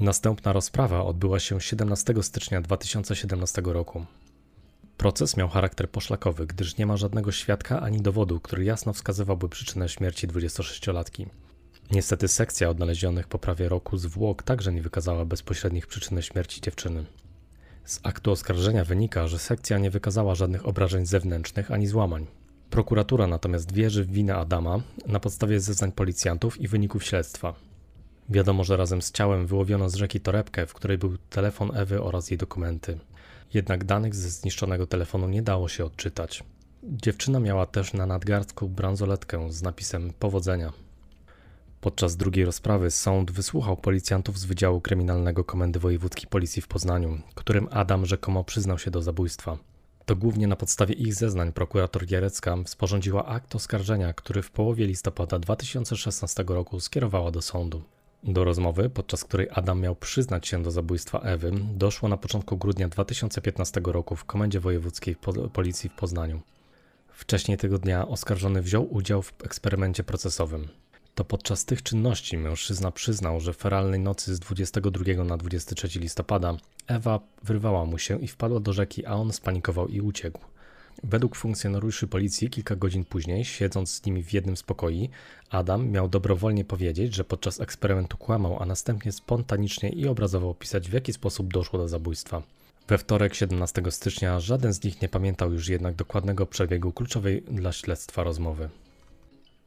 Następna 0.00 0.52
rozprawa 0.52 1.04
odbyła 1.04 1.40
się 1.40 1.60
17 1.60 2.14
stycznia 2.22 2.60
2017 2.60 3.62
roku. 3.64 4.06
Proces 4.96 5.36
miał 5.36 5.48
charakter 5.48 5.90
poszlakowy, 5.90 6.46
gdyż 6.46 6.76
nie 6.78 6.86
ma 6.86 6.96
żadnego 6.96 7.32
świadka 7.32 7.80
ani 7.80 8.00
dowodu, 8.00 8.40
który 8.40 8.64
jasno 8.64 8.92
wskazywałby 8.92 9.48
przyczynę 9.48 9.88
śmierci 9.88 10.28
26-latki. 10.28 11.26
Niestety 11.90 12.28
sekcja 12.28 12.70
odnalezionych 12.70 13.28
po 13.28 13.38
prawie 13.38 13.68
roku 13.68 13.96
zwłok 13.96 14.42
także 14.42 14.72
nie 14.72 14.82
wykazała 14.82 15.24
bezpośrednich 15.24 15.86
przyczyn 15.86 16.22
śmierci 16.22 16.60
dziewczyny. 16.60 17.04
Z 17.84 18.00
aktu 18.02 18.30
oskarżenia 18.30 18.84
wynika, 18.84 19.28
że 19.28 19.38
sekcja 19.38 19.78
nie 19.78 19.90
wykazała 19.90 20.34
żadnych 20.34 20.66
obrażeń 20.66 21.06
zewnętrznych 21.06 21.70
ani 21.70 21.86
złamań. 21.86 22.26
Prokuratura 22.74 23.26
natomiast 23.26 23.72
wierzy 23.72 24.04
w 24.04 24.10
winę 24.10 24.36
Adama 24.36 24.80
na 25.06 25.20
podstawie 25.20 25.60
zeznań 25.60 25.92
policjantów 25.92 26.60
i 26.60 26.68
wyników 26.68 27.04
śledztwa. 27.04 27.54
Wiadomo, 28.28 28.64
że 28.64 28.76
razem 28.76 29.02
z 29.02 29.12
ciałem 29.12 29.46
wyłowiono 29.46 29.88
z 29.88 29.94
rzeki 29.94 30.20
torebkę, 30.20 30.66
w 30.66 30.74
której 30.74 30.98
był 30.98 31.16
telefon 31.30 31.76
Ewy 31.76 32.02
oraz 32.02 32.30
jej 32.30 32.38
dokumenty. 32.38 32.98
Jednak 33.54 33.84
danych 33.84 34.14
ze 34.14 34.30
zniszczonego 34.30 34.86
telefonu 34.86 35.28
nie 35.28 35.42
dało 35.42 35.68
się 35.68 35.84
odczytać. 35.84 36.44
Dziewczyna 36.82 37.40
miała 37.40 37.66
też 37.66 37.92
na 37.92 38.06
nadgarstku 38.06 38.68
bransoletkę 38.68 39.52
z 39.52 39.62
napisem 39.62 40.12
powodzenia. 40.18 40.72
Podczas 41.80 42.16
drugiej 42.16 42.44
rozprawy 42.44 42.90
sąd 42.90 43.30
wysłuchał 43.30 43.76
policjantów 43.76 44.38
z 44.38 44.44
Wydziału 44.44 44.80
Kryminalnego 44.80 45.44
Komendy 45.44 45.78
Wojewódzkiej 45.78 46.28
Policji 46.28 46.62
w 46.62 46.68
Poznaniu, 46.68 47.18
którym 47.34 47.68
Adam 47.70 48.06
rzekomo 48.06 48.44
przyznał 48.44 48.78
się 48.78 48.90
do 48.90 49.02
zabójstwa. 49.02 49.58
To 50.06 50.16
głównie 50.16 50.46
na 50.46 50.56
podstawie 50.56 50.94
ich 50.94 51.14
zeznań 51.14 51.52
prokurator 51.52 52.06
Gierecka 52.06 52.56
sporządziła 52.66 53.26
akt 53.26 53.54
oskarżenia, 53.54 54.12
który 54.12 54.42
w 54.42 54.50
połowie 54.50 54.86
listopada 54.86 55.38
2016 55.38 56.44
roku 56.48 56.80
skierowała 56.80 57.30
do 57.30 57.42
sądu. 57.42 57.82
Do 58.24 58.44
rozmowy, 58.44 58.90
podczas 58.90 59.24
której 59.24 59.48
Adam 59.52 59.80
miał 59.80 59.96
przyznać 59.96 60.48
się 60.48 60.62
do 60.62 60.70
zabójstwa 60.70 61.18
Ewy, 61.18 61.52
doszło 61.74 62.08
na 62.08 62.16
początku 62.16 62.56
grudnia 62.56 62.88
2015 62.88 63.80
roku 63.84 64.16
w 64.16 64.24
Komendzie 64.24 64.60
Wojewódzkiej 64.60 65.16
Policji 65.52 65.90
w 65.90 65.94
Poznaniu. 65.94 66.40
Wcześniej 67.08 67.58
tego 67.58 67.78
dnia 67.78 68.08
oskarżony 68.08 68.62
wziął 68.62 68.94
udział 68.94 69.22
w 69.22 69.32
eksperymencie 69.44 70.04
procesowym. 70.04 70.68
To 71.14 71.24
podczas 71.24 71.64
tych 71.64 71.82
czynności 71.82 72.38
mężczyzna 72.38 72.90
przyznał, 72.90 73.40
że 73.40 73.52
feralnej 73.52 74.00
nocy 74.00 74.34
z 74.34 74.40
22 74.40 75.24
na 75.24 75.36
23 75.36 76.00
listopada 76.00 76.56
Ewa 76.86 77.20
wyrwała 77.42 77.84
mu 77.84 77.98
się 77.98 78.20
i 78.20 78.28
wpadła 78.28 78.60
do 78.60 78.72
rzeki, 78.72 79.06
a 79.06 79.14
on 79.14 79.32
spanikował 79.32 79.88
i 79.88 80.00
uciekł. 80.00 80.40
Według 81.02 81.36
funkcjonariuszy 81.36 82.06
policji 82.06 82.50
kilka 82.50 82.76
godzin 82.76 83.04
później, 83.04 83.44
siedząc 83.44 83.90
z 83.90 84.04
nimi 84.04 84.22
w 84.22 84.32
jednym 84.32 84.56
z 84.56 84.62
pokoi, 84.62 85.10
Adam 85.50 85.88
miał 85.88 86.08
dobrowolnie 86.08 86.64
powiedzieć, 86.64 87.14
że 87.14 87.24
podczas 87.24 87.60
eksperymentu 87.60 88.16
kłamał, 88.16 88.62
a 88.62 88.66
następnie 88.66 89.12
spontanicznie 89.12 89.88
i 89.88 90.08
obrazowo 90.08 90.50
opisać, 90.50 90.88
w 90.88 90.92
jaki 90.92 91.12
sposób 91.12 91.52
doszło 91.52 91.78
do 91.78 91.88
zabójstwa. 91.88 92.42
We 92.88 92.98
wtorek 92.98 93.34
17 93.34 93.82
stycznia 93.90 94.40
żaden 94.40 94.72
z 94.74 94.84
nich 94.84 95.02
nie 95.02 95.08
pamiętał 95.08 95.52
już 95.52 95.68
jednak 95.68 95.94
dokładnego 95.94 96.46
przebiegu 96.46 96.92
kluczowej 96.92 97.42
dla 97.42 97.72
śledztwa 97.72 98.24
rozmowy. 98.24 98.68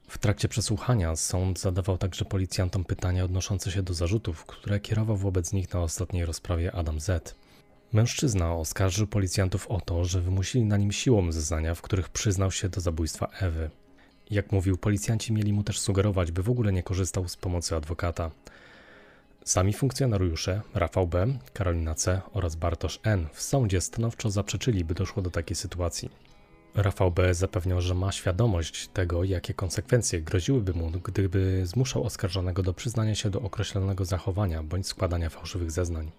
W 0.10 0.18
trakcie 0.18 0.48
przesłuchania 0.48 1.16
sąd 1.16 1.60
zadawał 1.60 1.98
także 1.98 2.26
policjantom 2.26 2.86
pytania 2.86 3.26
odnoszące 3.26 3.72
się 3.72 3.84
do 3.84 3.94
zarzutów, 3.94 4.46
które 4.46 4.80
kierował 4.80 5.18
wobec 5.18 5.54
nich 5.54 5.74
na 5.74 5.82
ostatniej 5.82 6.26
rozprawie 6.26 6.76
Adam 6.76 7.00
Z. 7.00 7.36
Mężczyzna 7.94 8.56
oskarżył 8.56 9.08
policjantów 9.08 9.68
o 9.68 9.82
to, 9.82 10.06
że 10.06 10.22
wymusili 10.22 10.66
na 10.66 10.78
nim 10.78 10.92
siłą 10.92 11.32
zeznania, 11.32 11.76
w 11.76 11.82
których 11.82 12.10
przyznał 12.10 12.52
się 12.52 12.70
do 12.70 12.82
zabójstwa 12.82 13.28
Ewy. 13.40 13.70
Jak 14.30 14.52
mówił, 14.52 14.78
policjanci 14.78 15.34
mieli 15.34 15.54
mu 15.54 15.64
też 15.64 15.80
sugerować, 15.80 16.32
by 16.32 16.44
w 16.44 16.50
ogóle 16.50 16.74
nie 16.74 16.84
korzystał 16.84 17.28
z 17.28 17.38
pomocy 17.38 17.76
adwokata. 17.76 18.32
Sami 19.46 19.74
funkcjonariusze, 19.74 20.62
Rafał 20.74 21.08
B., 21.08 21.28
Karolina 21.54 21.96
C. 21.96 22.22
oraz 22.34 22.56
Bartosz 22.56 23.00
N. 23.04 23.28
w 23.34 23.42
sądzie 23.42 23.82
stanowczo 23.82 24.30
zaprzeczyli, 24.30 24.86
by 24.86 24.94
doszło 24.94 25.22
do 25.22 25.32
takiej 25.32 25.56
sytuacji. 25.56 26.27
Rafał 26.78 27.12
B. 27.12 27.34
zapewniał, 27.34 27.82
że 27.82 27.96
ma 27.96 28.12
świadomość 28.12 28.88
tego, 28.88 29.24
jakie 29.24 29.54
konsekwencje 29.54 30.22
groziłyby 30.22 30.74
mu, 30.74 30.92
gdyby 30.92 31.62
zmuszał 31.66 32.04
oskarżonego 32.04 32.64
do 32.64 32.74
przyznania 32.74 33.16
się 33.16 33.30
do 33.30 33.42
określonego 33.42 34.06
zachowania 34.06 34.64
bądź 34.64 34.88
składania 34.88 35.30
fałszywych 35.30 35.72
zeznań. 35.72 36.12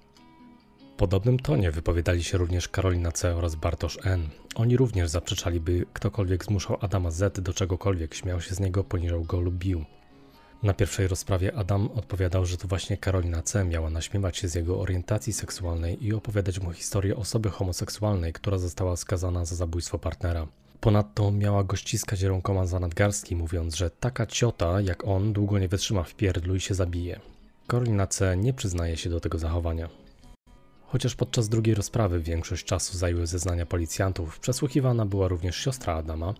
W 0.94 0.96
podobnym 0.96 1.38
tonie 1.38 1.70
wypowiadali 1.70 2.24
się 2.24 2.38
również 2.38 2.68
Karolina 2.68 3.12
C. 3.12 3.36
oraz 3.36 3.54
Bartosz 3.54 3.98
N. 4.04 4.28
Oni 4.54 4.76
również 4.76 5.10
zaprzeczali, 5.10 5.60
by 5.60 5.86
ktokolwiek 5.92 6.44
zmuszał 6.44 6.78
Adama 6.80 7.10
Z. 7.10 7.40
do 7.40 7.52
czegokolwiek, 7.52 8.14
śmiał 8.14 8.40
się 8.40 8.54
z 8.54 8.60
niego, 8.60 8.84
poniżał 8.84 9.22
go 9.24 9.40
lub 9.40 9.54
bił. 9.54 9.84
Na 10.62 10.74
pierwszej 10.74 11.08
rozprawie 11.08 11.54
Adam 11.56 11.88
odpowiadał, 11.94 12.46
że 12.46 12.56
to 12.56 12.68
właśnie 12.68 12.96
Karolina 12.96 13.42
C. 13.42 13.64
miała 13.64 13.90
naśmiewać 13.90 14.36
się 14.36 14.48
z 14.48 14.54
jego 14.54 14.80
orientacji 14.80 15.32
seksualnej 15.32 16.04
i 16.04 16.14
opowiadać 16.14 16.60
mu 16.60 16.72
historię 16.72 17.16
osoby 17.16 17.50
homoseksualnej, 17.50 18.32
która 18.32 18.58
została 18.58 18.96
skazana 18.96 19.44
za 19.44 19.56
zabójstwo 19.56 19.98
partnera. 19.98 20.46
Ponadto 20.80 21.30
miała 21.30 21.64
go 21.64 21.76
ściskać 21.76 22.22
rękoma 22.22 22.66
za 22.66 22.80
nadgarstki, 22.80 23.36
mówiąc, 23.36 23.76
że 23.76 23.90
taka 23.90 24.26
ciota 24.26 24.80
jak 24.80 25.04
on 25.04 25.32
długo 25.32 25.58
nie 25.58 25.68
wytrzyma 25.68 26.02
w 26.02 26.14
pierdlu 26.14 26.54
i 26.54 26.60
się 26.60 26.74
zabije. 26.74 27.20
Karolina 27.66 28.06
C. 28.06 28.36
nie 28.36 28.52
przyznaje 28.52 28.96
się 28.96 29.10
do 29.10 29.20
tego 29.20 29.38
zachowania. 29.38 29.88
Chociaż 30.86 31.14
podczas 31.14 31.48
drugiej 31.48 31.74
rozprawy 31.74 32.20
większość 32.20 32.64
czasu 32.64 32.98
zajęły 32.98 33.26
zeznania 33.26 33.66
policjantów, 33.66 34.38
przesłuchiwana 34.38 35.06
była 35.06 35.28
również 35.28 35.56
siostra 35.56 35.94
Adama, 35.94 36.34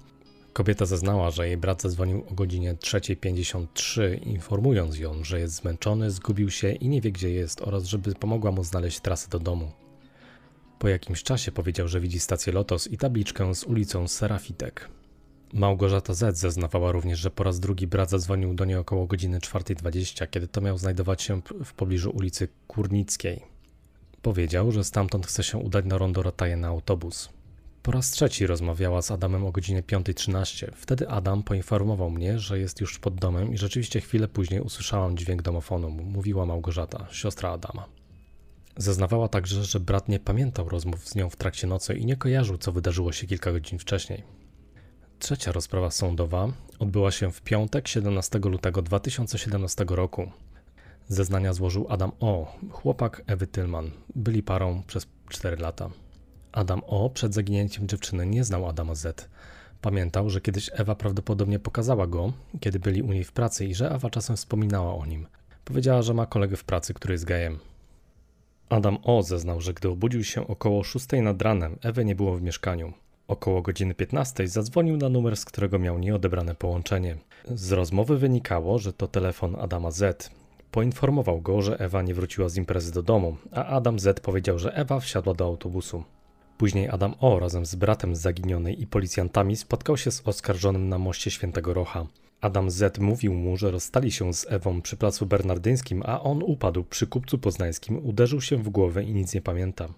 Kobieta 0.59 0.87
zeznała, 0.87 1.31
że 1.31 1.49
jej 1.49 1.57
brat 1.57 1.83
zadzwonił 1.83 2.25
o 2.31 2.35
godzinie 2.35 2.75
3.53, 2.75 4.27
informując 4.27 4.99
ją, 4.99 5.25
że 5.25 5.41
jest 5.41 5.55
zmęczony, 5.55 6.11
zgubił 6.11 6.51
się 6.51 6.73
i 6.73 6.89
nie 6.89 7.01
wie 7.01 7.13
gdzie 7.13 7.31
jest 7.31 7.61
oraz 7.61 7.85
żeby 7.85 8.15
pomogła 8.15 8.53
mu 8.53 8.65
znaleźć 8.65 9.01
trasę 9.01 9.29
do 9.29 9.39
domu. 9.39 9.71
Po 10.79 10.89
jakimś 10.89 11.23
czasie 11.23 11.53
powiedział, 11.53 11.89
że 11.89 12.01
widzi 12.01 12.21
stację 12.21 12.53
Lotos 12.53 12.87
i 12.87 12.99
tabliczkę 12.99 13.55
z 13.55 13.65
ulicą 13.65 14.09
Serafitek. 14.09 14.89
Małgorzata 15.53 16.15
Z 16.15 16.39
zeznawała 16.39 16.93
również, 16.93 17.19
że 17.19 17.31
po 17.31 17.45
raz 17.45 17.61
drugi 17.61 17.87
brat 17.87 18.11
zadzwonił 18.11 18.55
do 18.55 18.65
niej 18.65 18.77
około 18.77 19.07
godziny 19.07 19.39
4.20, 19.39 20.31
kiedy 20.31 20.49
to 20.49 20.61
miał 20.61 20.79
znajdować 20.79 21.23
się 21.23 21.43
w 21.65 21.73
pobliżu 21.73 22.11
ulicy 22.11 22.49
Kurnickiej. 22.67 23.43
Powiedział, 24.23 24.73
że 24.73 24.85
stamtąd 24.85 25.27
chce 25.27 25.43
się 25.43 25.59
udać 25.59 25.85
na 25.85 25.99
rondo 25.99 26.23
Rataje 26.23 26.57
na 26.57 26.69
autobus. 26.69 27.38
Po 27.89 27.93
raz 27.93 28.11
trzeci 28.11 28.47
rozmawiała 28.47 29.03
z 29.03 29.11
Adamem 29.11 29.47
o 29.47 29.53
godzinie 29.53 29.83
5.13. 29.83 30.71
Wtedy 30.75 31.09
Adam 31.09 31.43
poinformował 31.43 32.11
mnie, 32.11 32.39
że 32.39 32.59
jest 32.59 32.81
już 32.81 32.99
pod 32.99 33.15
domem 33.15 33.53
i 33.53 33.59
rzeczywiście 33.59 34.01
chwilę 34.01 34.29
później 34.29 34.61
usłyszałam 34.61 35.17
dźwięk 35.17 35.43
domofonu, 35.43 35.91
mówiła 35.91 36.47
Małgorzata, 36.47 37.07
siostra 37.11 37.51
Adama. 37.51 37.85
Zeznawała 38.77 39.29
także, 39.29 39.65
że 39.65 39.81
brat 39.81 40.09
nie 40.09 40.21
pamiętał 40.21 40.69
rozmów 40.69 41.09
z 41.09 41.15
nią 41.15 41.31
w 41.31 41.37
trakcie 41.37 41.67
nocy 41.67 41.95
i 41.95 42.07
nie 42.07 42.17
kojarzył, 42.17 42.59
co 42.59 42.73
wydarzyło 42.73 43.13
się 43.13 43.27
kilka 43.27 43.53
godzin 43.53 43.79
wcześniej. 43.79 44.23
Trzecia 45.19 45.53
rozprawa 45.53 45.91
sądowa 45.91 46.49
odbyła 46.79 47.11
się 47.11 47.33
w 47.33 47.43
piątek 47.43 47.89
17 47.89 48.39
lutego 48.39 48.83
2017 48.83 49.85
roku. 49.89 50.31
Zeznania 51.07 51.53
złożył 51.53 51.87
Adam 51.89 52.13
O., 52.21 52.57
chłopak 52.71 53.23
Ewy 53.27 53.47
Tylman. 53.47 53.91
Byli 54.15 54.43
parą 54.43 54.83
przez 54.87 55.07
4 55.29 55.57
lata. 55.57 55.91
Adam 56.53 56.83
O. 56.87 57.11
przed 57.11 57.35
zaginięciem 57.35 57.89
dziewczyny 57.89 58.27
nie 58.27 58.45
znał 58.45 58.69
Adama 58.69 58.95
Z. 58.95 59.29
Pamiętał, 59.81 60.31
że 60.31 60.41
kiedyś 60.41 60.71
Ewa 60.73 60.95
prawdopodobnie 60.95 61.59
pokazała 61.59 62.07
go, 62.07 62.33
kiedy 62.61 62.79
byli 62.79 63.03
u 63.03 63.13
niej 63.13 63.25
w 63.25 63.33
pracy 63.33 63.67
i 63.67 63.75
że 63.75 63.91
Ewa 63.91 64.11
czasem 64.11 64.37
wspominała 64.37 64.95
o 64.95 65.07
nim. 65.07 65.27
Powiedziała, 65.65 66.03
że 66.03 66.15
ma 66.15 66.27
kolegę 66.27 66.57
w 66.57 66.65
pracy, 66.65 66.95
który 66.95 67.15
jest 67.15 67.25
gejem. 67.25 67.59
Adam 68.69 68.99
O. 69.03 69.23
zeznał, 69.23 69.61
że 69.61 69.75
gdy 69.75 69.89
obudził 69.89 70.25
się 70.25 70.47
około 70.47 70.85
6 70.85 71.07
nad 71.23 71.43
ranem, 71.43 71.77
Ewy 71.83 72.05
nie 72.05 72.15
było 72.15 72.37
w 72.37 72.43
mieszkaniu. 72.43 72.93
Około 73.29 73.63
godziny 73.63 73.95
15 73.95 74.49
zadzwonił 74.49 74.97
na 74.97 75.09
numer, 75.09 75.37
z 75.37 75.45
którego 75.45 75.79
miał 75.79 75.99
nieodebrane 75.99 76.55
połączenie. 76.55 77.17
Z 77.55 77.73
rozmowy 77.73 78.19
wynikało, 78.19 78.79
że 78.79 78.93
to 78.93 79.09
telefon 79.09 79.57
Adama 79.61 79.91
Z. 79.91 80.31
Poinformował 80.71 81.41
go, 81.41 81.63
że 81.63 81.79
Ewa 81.79 82.03
nie 82.03 82.15
wróciła 82.15 82.49
z 82.49 82.57
imprezy 82.57 82.93
do 82.93 83.03
domu, 83.03 83.37
a 83.53 83.65
Adam 83.65 83.99
Z 83.99 84.21
powiedział, 84.21 84.59
że 84.59 84.75
Ewa 84.75 85.01
wsiadła 85.01 85.35
do 85.35 85.45
autobusu. 85.45 86.05
Później 86.59 86.89
Adam 86.89 87.15
O. 87.21 87.39
razem 87.39 87.67
z 87.67 87.75
bratem 87.75 88.17
zaginionej 88.17 88.83
i 88.83 88.87
policjantami 88.87 89.57
spotkał 89.57 89.97
się 89.97 90.11
z 90.11 90.23
oskarżonym 90.25 90.89
na 90.89 90.99
moście 90.99 91.31
Świętego 91.31 91.75
Rocha. 91.75 92.07
Adam 92.41 92.71
Z. 92.71 92.99
mówił 92.99 93.35
mu, 93.35 93.57
że 93.57 93.71
rozstali 93.71 94.13
się 94.13 94.35
z 94.35 94.47
Ewą 94.49 94.83
przy 94.83 94.97
placu 94.97 95.27
bernardyńskim, 95.27 96.03
a 96.07 96.23
on 96.23 96.43
upadł 96.43 96.85
przy 96.85 97.07
kupcu 97.07 97.39
poznańskim, 97.39 98.07
uderzył 98.07 98.41
się 98.41 98.57
w 98.57 98.69
głowę 98.69 99.05
i 99.05 99.15
nic 99.15 99.35
nie 99.35 99.41
pamięta. 99.41 99.89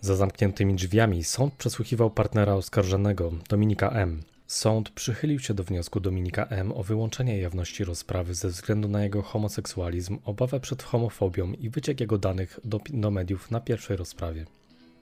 Za 0.00 0.16
zamkniętymi 0.16 0.74
drzwiami 0.74 1.24
sąd 1.24 1.54
przesłuchiwał 1.54 2.10
partnera 2.10 2.54
oskarżonego, 2.54 3.32
Dominika 3.48 3.90
M. 3.90 4.22
Sąd 4.46 4.90
przychylił 4.90 5.38
się 5.38 5.54
do 5.54 5.64
wniosku 5.64 6.00
Dominika 6.00 6.46
M. 6.46 6.72
o 6.72 6.82
wyłączenie 6.82 7.38
jawności 7.38 7.84
rozprawy 7.84 8.34
ze 8.34 8.48
względu 8.48 8.88
na 8.88 9.04
jego 9.04 9.22
homoseksualizm, 9.22 10.18
obawę 10.24 10.60
przed 10.60 10.82
homofobią 10.82 11.52
i 11.52 11.70
wyciek 11.70 12.00
jego 12.00 12.18
danych 12.18 12.60
do, 12.64 12.80
do 12.88 13.10
mediów 13.10 13.50
na 13.50 13.60
pierwszej 13.60 13.96
rozprawie. 13.96 14.46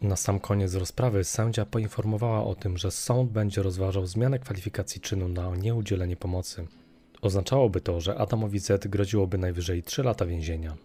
Na 0.02 0.16
sam 0.16 0.40
koniec 0.40 0.74
rozprawy 0.74 1.24
sędzia 1.24 1.66
poinformowała 1.66 2.44
o 2.44 2.54
tym, 2.54 2.78
że 2.78 2.90
sąd 2.90 3.30
będzie 3.30 3.62
rozważał 3.62 4.06
zmianę 4.06 4.38
kwalifikacji 4.38 5.00
czynu 5.00 5.28
na 5.28 5.56
nieudzielenie 5.56 6.16
pomocy. 6.16 6.66
Oznaczałoby 7.22 7.80
to, 7.80 8.00
że 8.00 8.18
Adamowi 8.18 8.58
Z 8.58 8.86
groziłoby 8.86 9.38
najwyżej 9.38 9.82
3 9.82 10.02
lata 10.02 10.26
więzienia. 10.26 10.76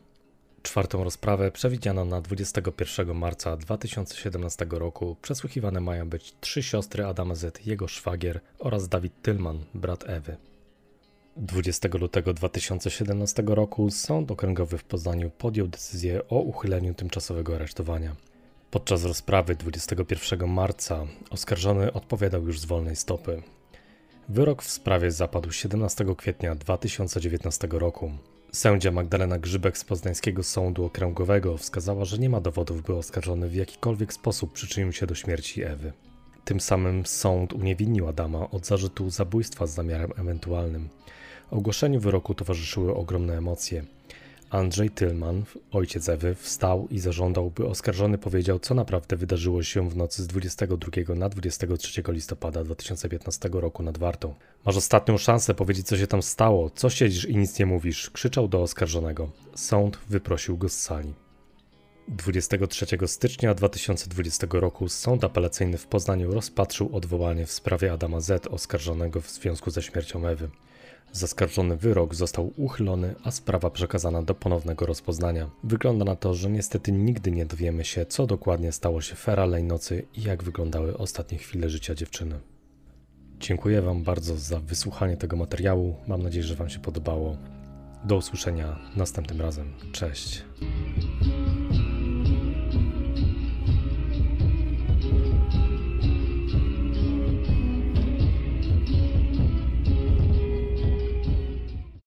Czwartą 0.62 1.04
rozprawę 1.04 1.52
przewidziano 1.52 2.06
na 2.06 2.22
21 2.22 3.18
marca 3.18 3.58
2017 3.58 4.66
roku. 4.70 5.16
Przesłuchiwane 5.22 5.80
mają 5.82 6.10
być 6.10 6.34
trzy 6.42 6.64
siostry 6.64 7.06
Adama 7.06 7.36
Z, 7.36 7.66
jego 7.66 7.88
szwagier 7.88 8.40
oraz 8.60 8.90
Dawid 8.90 9.22
Tylman, 9.22 9.60
brat 9.74 10.04
Ewy. 10.08 10.38
20 11.38 11.90
lutego 11.94 12.34
2017 12.34 13.44
roku 13.48 13.92
Sąd 13.92 14.32
Okręgowy 14.32 14.78
w 14.78 14.84
Poznaniu 14.84 15.30
podjął 15.30 15.68
decyzję 15.68 16.28
o 16.28 16.40
uchyleniu 16.40 16.94
tymczasowego 16.94 17.56
aresztowania. 17.56 18.16
Podczas 18.72 19.04
rozprawy 19.04 19.56
21 19.56 20.50
marca 20.50 21.06
oskarżony 21.30 21.94
odpowiadał 21.94 22.48
już 22.48 22.60
z 22.60 22.66
wolnej 22.66 22.96
stopy. 22.96 23.42
Wyrok 24.30 24.64
w 24.64 24.70
sprawie 24.70 25.12
zapadł 25.12 25.52
17 25.52 26.06
kwietnia 26.18 26.56
2019 26.56 27.68
roku. 27.72 28.12
Sędzia 28.52 28.92
Magdalena 28.92 29.40
Grzybek 29.40 29.78
z 29.78 29.84
Poznańskiego 29.84 30.44
Sądu 30.44 30.86
Okręgowego 30.86 31.58
wskazała, 31.58 32.06
że 32.06 32.18
nie 32.18 32.30
ma 32.30 32.42
dowodów, 32.42 32.84
by 32.84 32.96
oskarżony 32.96 33.48
w 33.48 33.56
jakikolwiek 33.56 34.14
sposób 34.14 34.54
przyczynił 34.54 34.94
się 34.94 35.08
do 35.08 35.16
śmierci 35.16 35.64
Ewy. 35.64 35.94
Tym 36.46 36.60
samym 36.60 37.06
sąd 37.06 37.54
uniewinnił 37.54 38.08
Adama 38.08 38.50
od 38.50 38.66
zarzutu 38.66 39.10
zabójstwa 39.10 39.68
z 39.68 39.74
zamiarem 39.74 40.12
ewentualnym. 40.18 40.90
Ogłoszeniu 41.52 42.00
wyroku 42.00 42.34
towarzyszyły 42.34 42.96
ogromne 42.96 43.38
emocje. 43.38 43.86
Andrzej 44.50 44.90
Tylman, 44.90 45.44
ojciec 45.72 46.10
Ewy, 46.10 46.36
wstał 46.36 46.88
i 46.92 47.00
zażądał, 47.00 47.52
by 47.52 47.68
oskarżony 47.68 48.18
powiedział, 48.18 48.60
co 48.60 48.74
naprawdę 48.74 49.16
wydarzyło 49.16 49.64
się 49.64 49.90
w 49.90 49.96
nocy 49.96 50.24
z 50.24 50.28
22 50.28 51.16
na 51.16 51.30
23 51.30 52.04
listopada 52.08 52.64
2015 52.64 53.50
roku 53.52 53.84
nad 53.84 53.98
Wartą. 53.98 54.34
Masz 54.66 54.78
ostatnią 54.78 55.18
szansę 55.18 55.54
powiedzieć, 55.54 55.88
co 55.88 55.98
się 55.98 56.08
tam 56.08 56.22
stało, 56.22 56.70
co 56.70 56.90
siedzisz 56.90 57.26
i 57.26 57.38
nic 57.38 57.60
nie 57.60 57.66
mówisz, 57.66 58.10
krzyczał 58.10 58.48
do 58.48 58.62
oskarżonego. 58.62 59.30
Sąd 59.56 60.00
wyprosił 60.10 60.58
go 60.58 60.70
z 60.70 60.74
sali. 60.74 61.14
23 62.08 62.86
stycznia 63.06 63.54
2020 63.54 64.48
roku 64.52 64.90
Sąd 64.90 65.24
Apelacyjny 65.24 65.78
w 65.78 65.88
Poznaniu 65.88 66.32
rozpatrzył 66.32 66.96
odwołanie 66.96 67.46
w 67.46 67.52
sprawie 67.52 67.94
Adama 67.94 68.20
Z. 68.20 68.48
oskarżonego 68.48 69.22
w 69.22 69.30
związku 69.30 69.72
ze 69.72 69.82
śmiercią 69.82 70.28
Ewy. 70.28 70.50
Zaskarżony 71.14 71.78
wyrok 71.78 72.16
został 72.16 72.54
uchylony, 72.58 73.16
a 73.24 73.32
sprawa 73.32 73.70
przekazana 73.70 74.22
do 74.22 74.36
ponownego 74.36 74.86
rozpoznania. 74.86 75.50
Wygląda 75.64 76.06
na 76.06 76.16
to, 76.16 76.34
że 76.34 76.50
niestety 76.50 76.92
nigdy 76.92 77.32
nie 77.32 77.46
dowiemy 77.46 77.86
się, 77.86 78.06
co 78.06 78.28
dokładnie 78.28 78.72
stało 78.72 79.02
się 79.02 79.16
feralnej 79.16 79.64
nocy 79.64 80.06
i 80.16 80.24
jak 80.24 80.44
wyglądały 80.44 80.98
ostatnie 80.98 81.38
chwile 81.38 81.70
życia 81.70 81.96
dziewczyny. 81.96 82.40
Dziękuję 83.40 83.82
Wam 83.82 84.04
bardzo 84.04 84.38
za 84.38 84.60
wysłuchanie 84.60 85.18
tego 85.18 85.38
materiału. 85.38 85.96
Mam 86.08 86.24
nadzieję, 86.24 86.44
że 86.44 86.56
Wam 86.56 86.70
się 86.70 86.80
podobało. 86.80 87.38
Do 88.04 88.16
usłyszenia 88.16 88.80
następnym 88.96 89.42
razem. 89.42 89.74
Cześć. 89.92 90.44